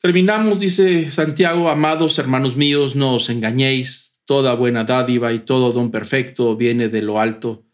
[0.00, 5.90] Terminamos, dice Santiago, amados hermanos míos, no os engañéis, toda buena dádiva y todo don
[5.90, 7.64] perfecto viene de lo alto,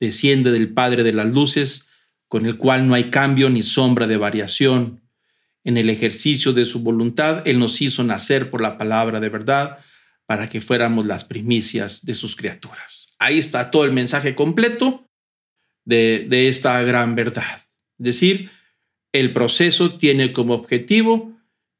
[0.00, 1.86] desciende del Padre de las Luces,
[2.28, 5.02] con el cual no hay cambio ni sombra de variación.
[5.64, 9.78] En el ejercicio de su voluntad, Él nos hizo nacer por la palabra de verdad,
[10.26, 13.14] para que fuéramos las primicias de sus criaturas.
[13.18, 15.08] Ahí está todo el mensaje completo
[15.84, 17.60] de, esta gran verdad.
[17.98, 18.50] Es decir,
[19.12, 21.35] el proceso tiene como objetivo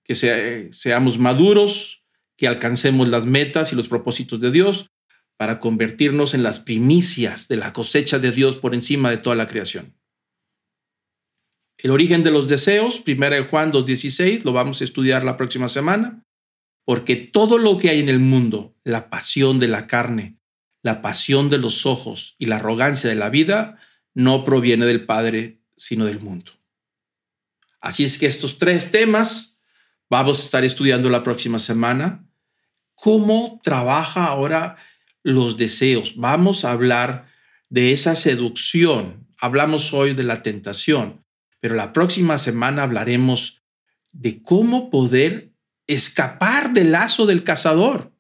[0.06, 2.06] que seamos maduros,
[2.36, 4.92] que alcancemos las metas y los propósitos de Dios
[5.36, 9.48] para convertirnos en las primicias de la cosecha de Dios por encima de toda la
[9.48, 9.94] creación.
[11.78, 16.22] El origen de los deseos, 1 Juan 2.16, lo vamos a estudiar la próxima semana,
[16.84, 20.38] porque todo lo que hay en el mundo, la pasión de la carne,
[20.82, 23.78] la pasión de los ojos y la arrogancia de la vida,
[24.14, 26.52] no proviene del Padre, sino del mundo.
[27.80, 29.55] Así es que estos tres temas
[30.08, 32.26] vamos a estar estudiando la próxima semana.
[32.94, 34.76] ¿Cómo trabaja ahora
[35.22, 36.14] los deseos?
[36.16, 37.26] Vamos a hablar
[37.68, 39.26] de esa seducción.
[39.38, 41.24] Hablamos hoy de la tentación,
[41.60, 43.62] pero la próxima semana hablaremos
[44.12, 45.52] de cómo poder
[45.86, 48.12] escapar del lazo del cazador.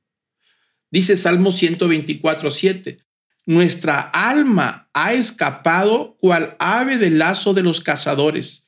[0.90, 2.98] Dice Salmo 124, 7.
[3.46, 8.65] Nuestra alma ha escapado cual ave del lazo de los cazadores.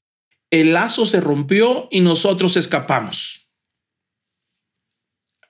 [0.51, 3.51] El lazo se rompió y nosotros escapamos.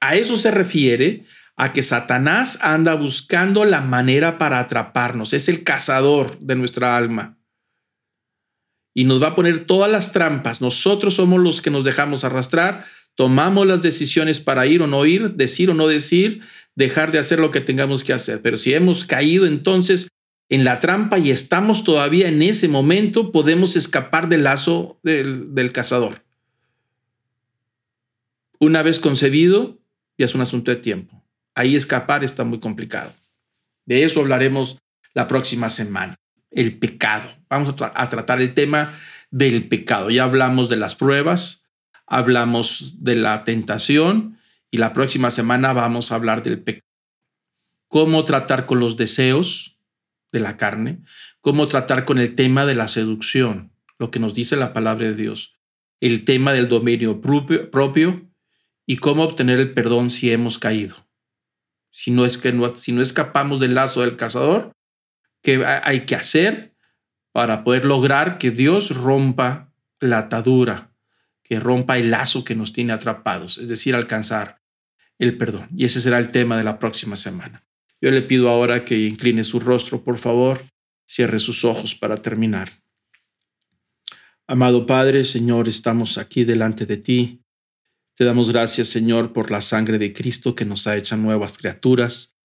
[0.00, 1.24] A eso se refiere
[1.56, 5.32] a que Satanás anda buscando la manera para atraparnos.
[5.32, 7.38] Es el cazador de nuestra alma.
[8.94, 10.60] Y nos va a poner todas las trampas.
[10.60, 12.84] Nosotros somos los que nos dejamos arrastrar,
[13.14, 16.42] tomamos las decisiones para ir o no ir, decir o no decir,
[16.74, 18.40] dejar de hacer lo que tengamos que hacer.
[18.40, 20.08] Pero si hemos caído entonces
[20.48, 25.72] en la trampa y estamos todavía en ese momento, podemos escapar del lazo del, del
[25.72, 26.24] cazador.
[28.58, 29.78] Una vez concebido,
[30.16, 31.22] ya es un asunto de tiempo.
[31.54, 33.12] Ahí escapar está muy complicado.
[33.84, 34.78] De eso hablaremos
[35.14, 36.14] la próxima semana.
[36.50, 37.28] El pecado.
[37.48, 38.94] Vamos a, a tratar el tema
[39.30, 40.10] del pecado.
[40.10, 41.64] Ya hablamos de las pruebas,
[42.06, 44.38] hablamos de la tentación
[44.70, 46.86] y la próxima semana vamos a hablar del pecado.
[47.86, 49.77] Cómo tratar con los deseos
[50.32, 51.02] de la carne,
[51.40, 55.14] cómo tratar con el tema de la seducción, lo que nos dice la palabra de
[55.14, 55.58] Dios,
[56.00, 58.28] el tema del dominio propio,
[58.86, 60.96] y cómo obtener el perdón si hemos caído.
[61.90, 64.72] Si no es que no, si no escapamos del lazo del cazador,
[65.42, 66.74] ¿qué hay que hacer
[67.32, 70.92] para poder lograr que Dios rompa la atadura,
[71.42, 74.60] que rompa el lazo que nos tiene atrapados, es decir, alcanzar
[75.18, 75.68] el perdón.
[75.74, 77.64] Y ese será el tema de la próxima semana.
[78.00, 80.64] Yo le pido ahora que incline su rostro, por favor,
[81.06, 82.68] cierre sus ojos para terminar.
[84.46, 87.42] Amado Padre, Señor, estamos aquí delante de ti.
[88.14, 92.36] Te damos gracias, Señor, por la sangre de Cristo que nos ha hecho nuevas criaturas.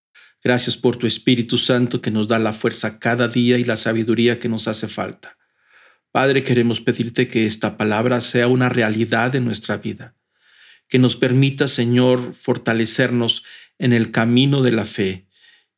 [0.44, 4.40] Gracias por tu Espíritu Santo que nos da la fuerza cada día y la sabiduría
[4.40, 5.38] que nos hace falta.
[6.12, 10.16] Padre, queremos pedirte que esta palabra sea una realidad en nuestra vida
[10.94, 13.44] que nos permita, Señor, fortalecernos
[13.80, 15.28] en el camino de la fe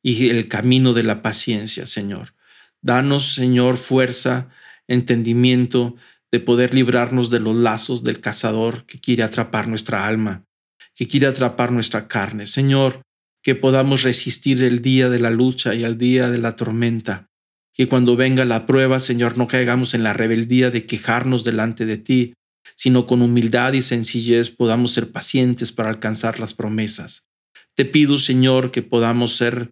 [0.05, 2.35] y el camino de la paciencia, Señor.
[2.83, 4.49] Danos, Señor, fuerza,
[4.87, 5.95] entendimiento
[6.31, 10.45] de poder librarnos de los lazos del cazador que quiere atrapar nuestra alma,
[10.93, 12.45] que quiere atrapar nuestra carne.
[12.45, 13.01] Señor,
[13.41, 17.25] que podamos resistir el día de la lucha y el día de la tormenta,
[17.73, 21.97] que cuando venga la prueba, Señor, no caigamos en la rebeldía de quejarnos delante de
[21.97, 22.35] ti,
[22.75, 27.25] sino con humildad y sencillez podamos ser pacientes para alcanzar las promesas.
[27.73, 29.71] Te pido, Señor, que podamos ser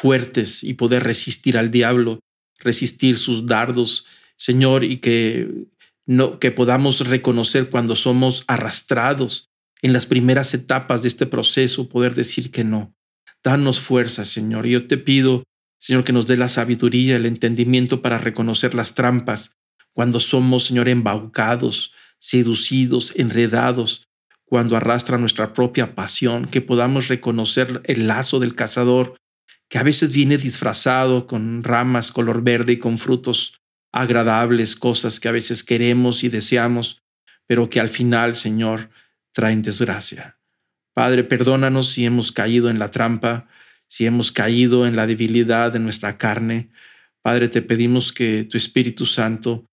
[0.00, 2.20] fuertes y poder resistir al diablo,
[2.58, 4.06] resistir sus dardos,
[4.38, 5.66] Señor, y que
[6.06, 9.50] no que podamos reconocer cuando somos arrastrados
[9.82, 12.94] en las primeras etapas de este proceso, poder decir que no.
[13.44, 14.66] Danos fuerza, Señor.
[14.66, 15.44] Yo te pido,
[15.78, 19.56] Señor, que nos dé la sabiduría, el entendimiento para reconocer las trampas
[19.92, 24.08] cuando somos, Señor, embaucados, seducidos, enredados,
[24.46, 29.19] cuando arrastra nuestra propia pasión, que podamos reconocer el lazo del cazador,
[29.70, 35.28] que a veces viene disfrazado con ramas color verde y con frutos agradables, cosas que
[35.28, 37.02] a veces queremos y deseamos,
[37.46, 38.90] pero que al final, Señor,
[39.32, 40.38] traen desgracia.
[40.92, 43.46] Padre, perdónanos si hemos caído en la trampa,
[43.86, 46.70] si hemos caído en la debilidad de nuestra carne.
[47.22, 49.66] Padre, te pedimos que tu Espíritu Santo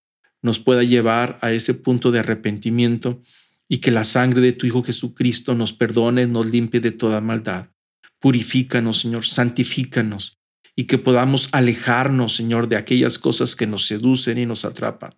[0.43, 3.23] nos pueda llevar a ese punto de arrepentimiento
[3.67, 7.71] y que la sangre de tu Hijo Jesucristo nos perdone, nos limpie de toda maldad.
[8.19, 10.37] Purifícanos, Señor, santifícanos
[10.75, 15.15] y que podamos alejarnos, Señor, de aquellas cosas que nos seducen y nos atrapan.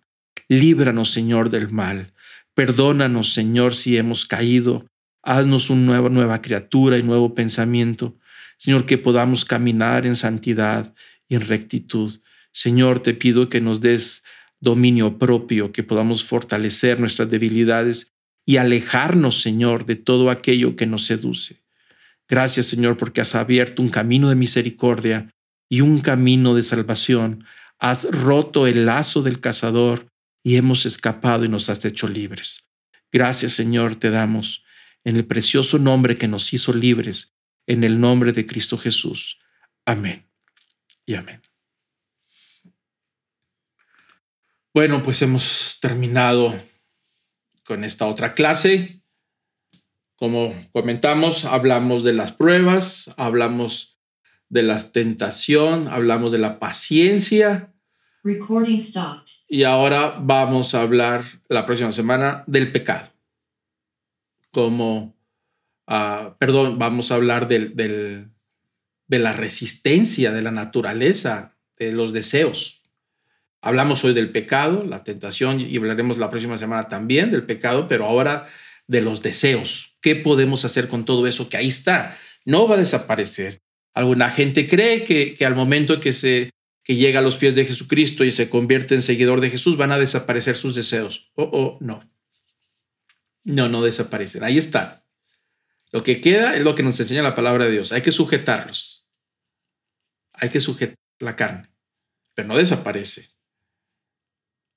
[0.48, 2.12] Líbranos, Señor, del mal.
[2.54, 4.86] Perdónanos, Señor, si hemos caído.
[5.22, 8.16] Haznos una nueva, nueva criatura y nuevo pensamiento.
[8.56, 10.94] Señor, que podamos caminar en santidad
[11.28, 12.20] y en rectitud.
[12.52, 14.22] Señor, te pido que nos des
[14.60, 18.12] dominio propio, que podamos fortalecer nuestras debilidades
[18.44, 21.59] y alejarnos, Señor, de todo aquello que nos seduce.
[22.30, 25.28] Gracias, Señor, porque has abierto un camino de misericordia
[25.68, 27.44] y un camino de salvación.
[27.80, 30.06] Has roto el lazo del cazador
[30.44, 32.68] y hemos escapado y nos has hecho libres.
[33.10, 34.64] Gracias, Señor, te damos
[35.02, 37.34] en el precioso nombre que nos hizo libres,
[37.66, 39.40] en el nombre de Cristo Jesús.
[39.84, 40.24] Amén
[41.06, 41.42] y amén.
[44.72, 46.54] Bueno, pues hemos terminado
[47.64, 48.99] con esta otra clase.
[50.20, 54.02] Como comentamos, hablamos de las pruebas, hablamos
[54.50, 57.72] de la tentación, hablamos de la paciencia.
[59.48, 63.08] Y ahora vamos a hablar la próxima semana del pecado.
[64.50, 65.16] Como,
[65.88, 68.28] uh, perdón, vamos a hablar del, del,
[69.06, 72.82] de la resistencia, de la naturaleza, de los deseos.
[73.62, 78.04] Hablamos hoy del pecado, la tentación, y hablaremos la próxima semana también del pecado, pero
[78.04, 78.46] ahora
[78.90, 79.96] de los deseos.
[80.02, 82.18] ¿Qué podemos hacer con todo eso que ahí está?
[82.44, 83.62] No va a desaparecer.
[83.94, 86.50] Alguna gente cree que, que al momento que se
[86.82, 89.92] que llega a los pies de Jesucristo y se convierte en seguidor de Jesús, van
[89.92, 91.30] a desaparecer sus deseos.
[91.34, 92.10] Oh, oh, no.
[93.44, 94.42] No, no desaparecen.
[94.42, 95.04] Ahí está.
[95.92, 97.92] Lo que queda es lo que nos enseña la palabra de Dios.
[97.92, 99.06] Hay que sujetarlos.
[100.32, 101.68] Hay que sujetar la carne,
[102.34, 103.28] pero no desaparece.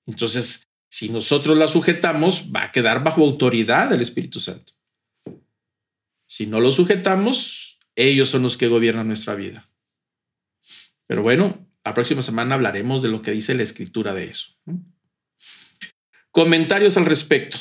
[0.06, 4.74] Entonces, si nosotros la sujetamos, va a quedar bajo autoridad del Espíritu Santo.
[6.28, 9.68] Si no lo sujetamos, ellos son los que gobiernan nuestra vida.
[11.08, 14.54] Pero bueno, la próxima semana hablaremos de lo que dice la escritura de eso.
[16.30, 17.58] Comentarios al respecto.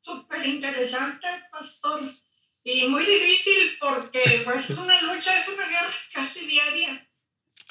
[0.00, 2.00] Súper interesante, pastor.
[2.64, 7.08] Y muy difícil porque pues, es una lucha, es una guerra casi diaria.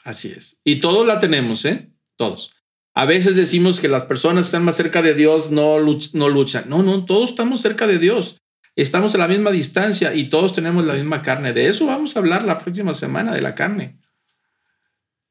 [0.05, 0.61] Así es.
[0.63, 1.92] Y todos la tenemos, ¿eh?
[2.15, 2.51] Todos.
[2.95, 6.65] A veces decimos que las personas que están más cerca de Dios no, luchan.
[6.67, 8.37] No, no, todos estamos cerca de Dios.
[8.75, 11.53] Estamos a la misma distancia y todos tenemos la misma carne.
[11.53, 13.99] De eso vamos a hablar la próxima semana, de la carne.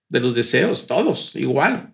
[0.08, 1.92] De los deseos, todos, igual.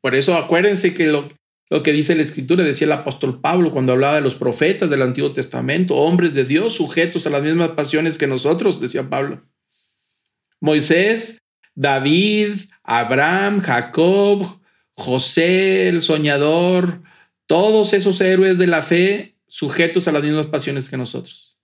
[0.00, 1.28] Por eso acuérdense que lo,
[1.70, 5.02] lo que dice la escritura, decía el apóstol Pablo cuando hablaba de los profetas del
[5.02, 9.42] Antiguo Testamento, hombres de Dios sujetos a las mismas pasiones que nosotros, decía Pablo.
[10.60, 11.38] Moisés,
[11.76, 14.60] David, Abraham, Jacob,
[14.94, 17.02] José, el soñador,
[17.46, 21.58] todos esos héroes de la fe sujetos a las mismas pasiones que nosotros.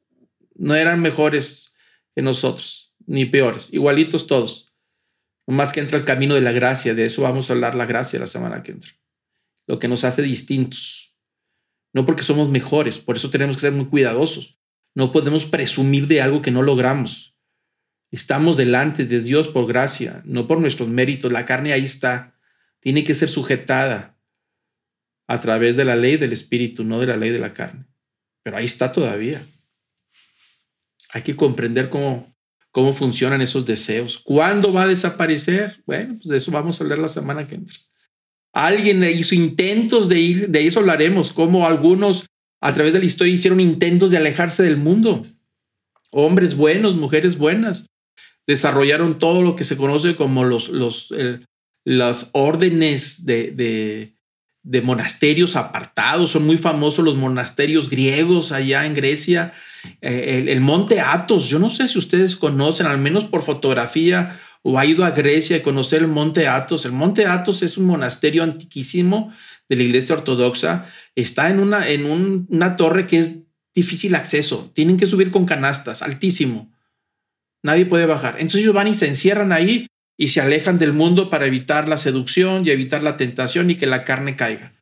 [0.55, 1.74] No eran mejores
[2.14, 4.72] que nosotros, ni peores, igualitos todos.
[5.47, 8.20] Más que entra el camino de la gracia, de eso vamos a hablar la gracia
[8.20, 8.93] la semana que entra.
[9.66, 11.16] Lo que nos hace distintos.
[11.94, 14.59] No porque somos mejores, por eso tenemos que ser muy cuidadosos.
[14.94, 17.31] No podemos presumir de algo que no logramos.
[18.12, 21.32] Estamos delante de Dios por gracia, no por nuestros méritos.
[21.32, 22.39] La carne ahí está.
[22.78, 24.18] Tiene que ser sujetada
[25.26, 27.86] a través de la ley del Espíritu, no de la ley de la carne.
[28.43, 29.43] Pero ahí está todavía.
[31.14, 32.36] Hay que comprender cómo,
[32.70, 34.18] cómo funcionan esos deseos.
[34.18, 35.82] ¿Cuándo va a desaparecer?
[35.86, 37.78] Bueno, pues de eso vamos a hablar la semana que entra.
[38.52, 42.26] Alguien hizo intentos de ir, de eso hablaremos, cómo algunos
[42.60, 45.22] a través de la historia hicieron intentos de alejarse del mundo.
[46.10, 47.86] Hombres buenos, mujeres buenas,
[48.47, 51.12] desarrollaron todo lo que se conoce como los, los
[51.85, 54.14] las órdenes de,
[54.82, 56.31] monasterios apartados.
[56.31, 59.52] Son muy famosos los monasterios griegos allá en Grecia.
[60.01, 64.78] Eh, el, monte Athos, yo no sé si ustedes conocen, al menos por fotografía, o
[64.78, 66.85] ha ido a Grecia a conocer el monte Athos.
[66.85, 69.32] El monte Athos es un monasterio antiquísimo
[69.69, 70.86] de la iglesia ortodoxa.
[71.16, 73.40] Está en una, en una torre que es
[73.74, 74.70] difícil acceso.
[74.74, 76.72] Tienen que subir con canastas, altísimo.
[77.62, 78.36] Nadie puede bajar.
[78.39, 79.86] Entonces ellos van y se encierran ahí
[80.18, 83.86] y se alejan del mundo para evitar la seducción y evitar la tentación y que
[83.86, 84.72] la carne caiga.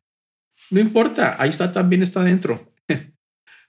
[0.71, 2.73] No importa, ahí está también está dentro.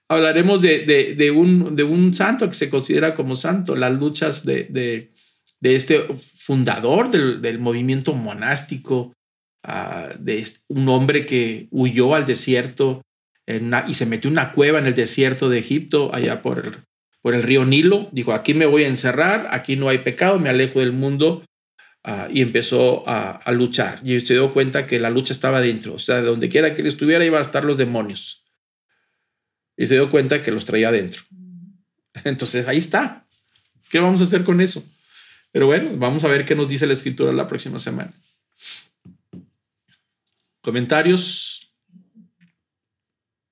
[0.09, 4.67] Hablaremos de, de, un, de un santo que se considera como santo, las luchas de,
[4.69, 9.13] de, este fundador del, del movimiento monástico,
[9.63, 13.01] ah, de un hombre que huyó al desierto
[13.87, 16.73] y se metió en una cueva en el desierto de Egipto, allá por el,
[17.23, 18.09] por el río Nilo.
[18.11, 21.43] Dijo, aquí me voy a encerrar, aquí no hay pecado, me alejo del mundo
[22.05, 24.01] Ah, y empezó a, luchar.
[24.03, 25.93] Y se dio cuenta que la lucha estaba dentro.
[25.93, 28.43] O sea, de donde quiera que él estuviera iban a estar los demonios.
[29.77, 31.21] Y se dio cuenta que los traía adentro.
[32.25, 33.25] Entonces ahí está.
[33.89, 34.83] ¿Qué vamos a hacer con eso?
[35.53, 38.11] Pero bueno, vamos a ver qué nos dice la escritura la próxima semana.
[40.61, 41.73] ¿Comentarios?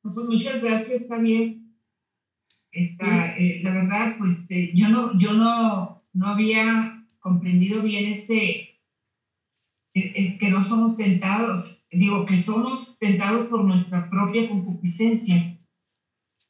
[0.02, 1.56] Pues muchas gracias, Javier.
[2.72, 8.80] Está, eh, la verdad, pues eh, yo no, yo no, no había comprendido bien este,
[9.94, 15.58] es que no somos tentados, digo que somos tentados por nuestra propia concupiscencia.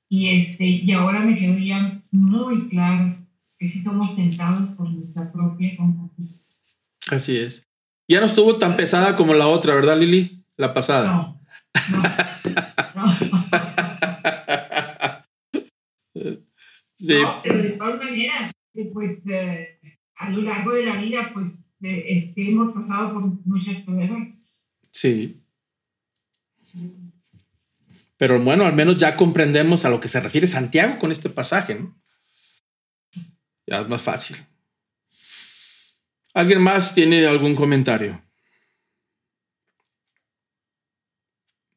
[0.10, 3.16] Y, este, y ahora me quedó ya muy claro
[3.58, 6.58] que sí somos tentados por nuestra propia concupiscencia.
[7.10, 7.68] Así es.
[8.08, 10.44] Ya no estuvo tan pesada como la otra, ¿verdad, Lili?
[10.58, 11.12] La pasada.
[11.12, 11.42] No.
[12.96, 13.62] No.
[17.08, 17.16] sí.
[17.44, 18.52] pero de todas maneras,
[18.94, 19.80] pues eh,
[20.16, 24.64] a lo largo de la vida, pues este, hemos pasado por muchas pruebas.
[24.92, 25.42] Sí.
[28.18, 31.76] Pero bueno, al menos ya comprendemos a lo que se refiere Santiago con este pasaje,
[31.76, 32.00] ¿no?
[33.66, 34.38] Ya es más fácil.
[36.34, 38.24] ¿Alguien más tiene algún comentario?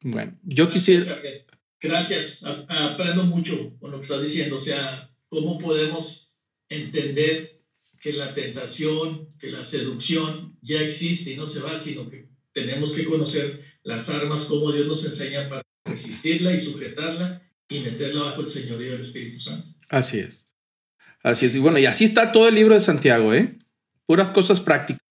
[0.01, 1.17] Bueno, yo quisiera...
[1.79, 6.37] Gracias, aprendo mucho con lo que estás diciendo, o sea, cómo podemos
[6.69, 7.61] entender
[8.01, 12.93] que la tentación, que la seducción ya existe y no se va, sino que tenemos
[12.93, 18.41] que conocer las armas, como Dios nos enseña para resistirla y sujetarla y meterla bajo
[18.41, 19.67] el señorío del Espíritu Santo.
[19.89, 20.45] Así es.
[21.21, 21.55] Así es.
[21.55, 23.59] Y bueno, y así está todo el libro de Santiago, ¿eh?
[24.05, 25.01] Puras cosas prácticas.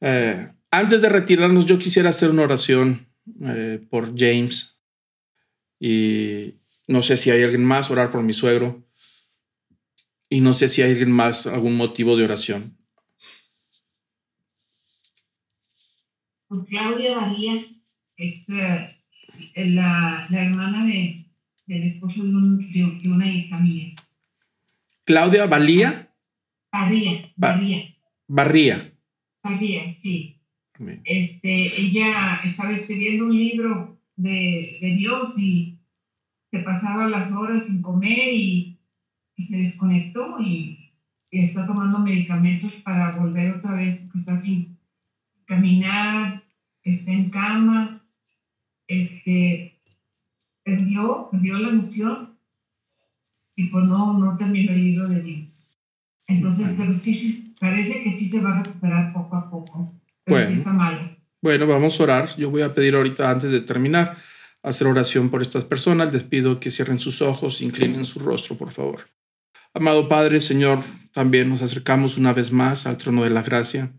[0.00, 3.08] Eh, antes de retirarnos, yo quisiera hacer una oración
[3.44, 4.78] eh, por James.
[5.80, 6.61] Y
[6.92, 8.86] no sé si hay alguien más, orar por mi suegro.
[10.28, 12.76] Y no sé si hay alguien más, algún motivo de oración.
[16.48, 17.62] Por Claudia Badía,
[18.16, 19.02] es eh,
[19.56, 21.26] la, la, hermana de,
[21.66, 23.94] del esposo de, de, una hija mía.
[25.04, 26.14] ¿Claudia Valía?
[26.70, 27.96] Barría, Barría.
[28.28, 28.94] Barría.
[29.42, 30.38] Barría, sí.
[31.04, 35.78] Este, ella estaba escribiendo un libro de, de Dios y
[36.52, 38.78] se pasaba las horas sin comer y
[39.38, 40.78] se desconectó y,
[41.30, 44.78] está tomando medicamentos para volver otra vez, porque está sin
[45.46, 46.42] caminar,
[46.82, 48.04] está en cama,
[48.86, 49.80] este,
[50.62, 52.36] perdió, perdió la emoción
[53.56, 55.78] y pues no, no terminó el libro de Dios.
[56.26, 60.36] Entonces, pero sí, sí, parece que sí se va a recuperar poco a poco, pero
[60.36, 61.16] bueno, sí está mal.
[61.40, 62.36] Bueno, vamos a orar.
[62.36, 64.18] Yo voy a pedir ahorita, antes de terminar,
[64.62, 66.12] hacer oración por estas personas.
[66.12, 69.08] Les pido que cierren sus ojos, inclinen su rostro, por favor.
[69.74, 70.80] Amado Padre, Señor,
[71.12, 73.92] también nos acercamos una vez más al trono de la gracia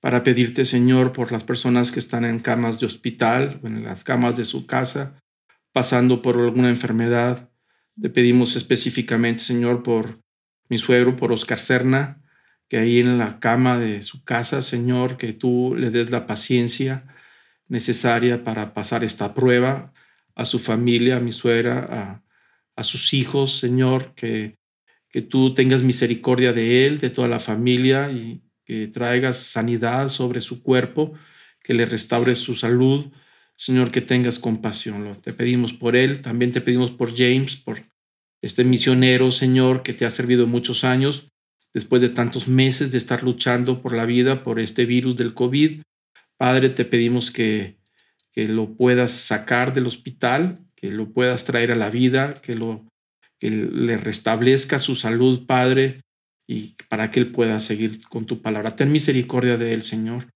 [0.00, 4.04] para pedirte, Señor, por las personas que están en camas de hospital o en las
[4.04, 5.20] camas de su casa,
[5.72, 7.50] pasando por alguna enfermedad.
[8.00, 10.20] Te pedimos específicamente, Señor, por
[10.68, 12.22] mi suegro, por Oscar Serna,
[12.68, 17.15] que ahí en la cama de su casa, Señor, que tú le des la paciencia
[17.68, 19.92] necesaria para pasar esta prueba
[20.34, 22.26] a su familia, a mi suegra, a
[22.76, 24.58] a sus hijos, Señor, que,
[25.08, 30.40] que tú tengas misericordia de él, de toda la familia y que traigas sanidad sobre
[30.40, 31.14] su cuerpo,
[31.62, 33.06] que le restaures su salud.
[33.56, 35.16] Señor, que tengas compasión.
[35.22, 37.80] Te pedimos por él, también te pedimos por James, por
[38.42, 41.28] este misionero, Señor, que te ha servido muchos años,
[41.72, 45.80] después de tantos meses de estar luchando por la vida, por este virus del COVID.
[46.38, 47.76] Padre, te pedimos que,
[48.32, 52.86] que lo puedas sacar del hospital, que lo puedas traer a la vida, que, lo,
[53.38, 56.00] que le restablezca su salud, Padre,
[56.46, 58.76] y para que él pueda seguir con tu palabra.
[58.76, 60.26] Ten misericordia de él, Señor.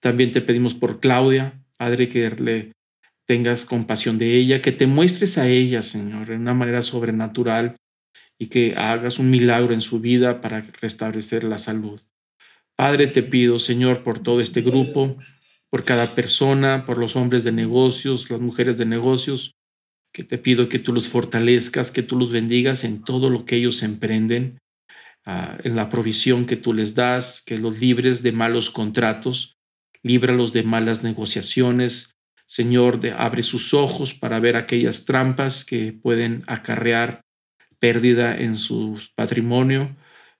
[0.00, 2.72] También te pedimos por Claudia, Padre, que le
[3.26, 7.76] tengas compasión de ella, que te muestres a ella, Señor, de una manera sobrenatural
[8.38, 12.00] y que hagas un milagro en su vida para restablecer la salud.
[12.76, 15.18] Padre, te pido, Señor, por todo este grupo,
[15.70, 19.52] por cada persona, por los hombres de negocios, las mujeres de negocios,
[20.12, 23.56] que te pido que tú los fortalezcas, que tú los bendigas en todo lo que
[23.56, 24.58] ellos emprenden,
[25.26, 29.58] ah, en la provisión que tú les das, que los libres de malos contratos,
[30.02, 32.14] líbralos de malas negociaciones.
[32.46, 37.20] Señor, de, abre sus ojos para ver aquellas trampas que pueden acarrear
[37.78, 39.94] pérdida en su patrimonio.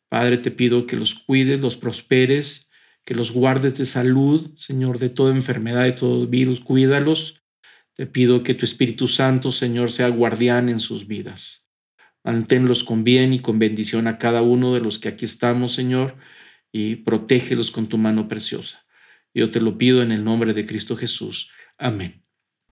[0.09, 2.68] Padre, te pido que los cuides, los prosperes,
[3.09, 7.41] que los guardes de salud, Señor, de toda enfermedad, de todo virus, cuídalos.
[7.95, 11.71] Te pido que tu Espíritu Santo, Señor, sea guardián en sus vidas.
[12.23, 16.17] Manténlos con bien y con bendición a cada uno de los que aquí estamos, Señor,
[16.71, 18.85] y protégelos con tu mano preciosa.
[19.33, 21.51] Yo te lo pido en el nombre de Cristo Jesús.
[21.79, 22.28] Amén.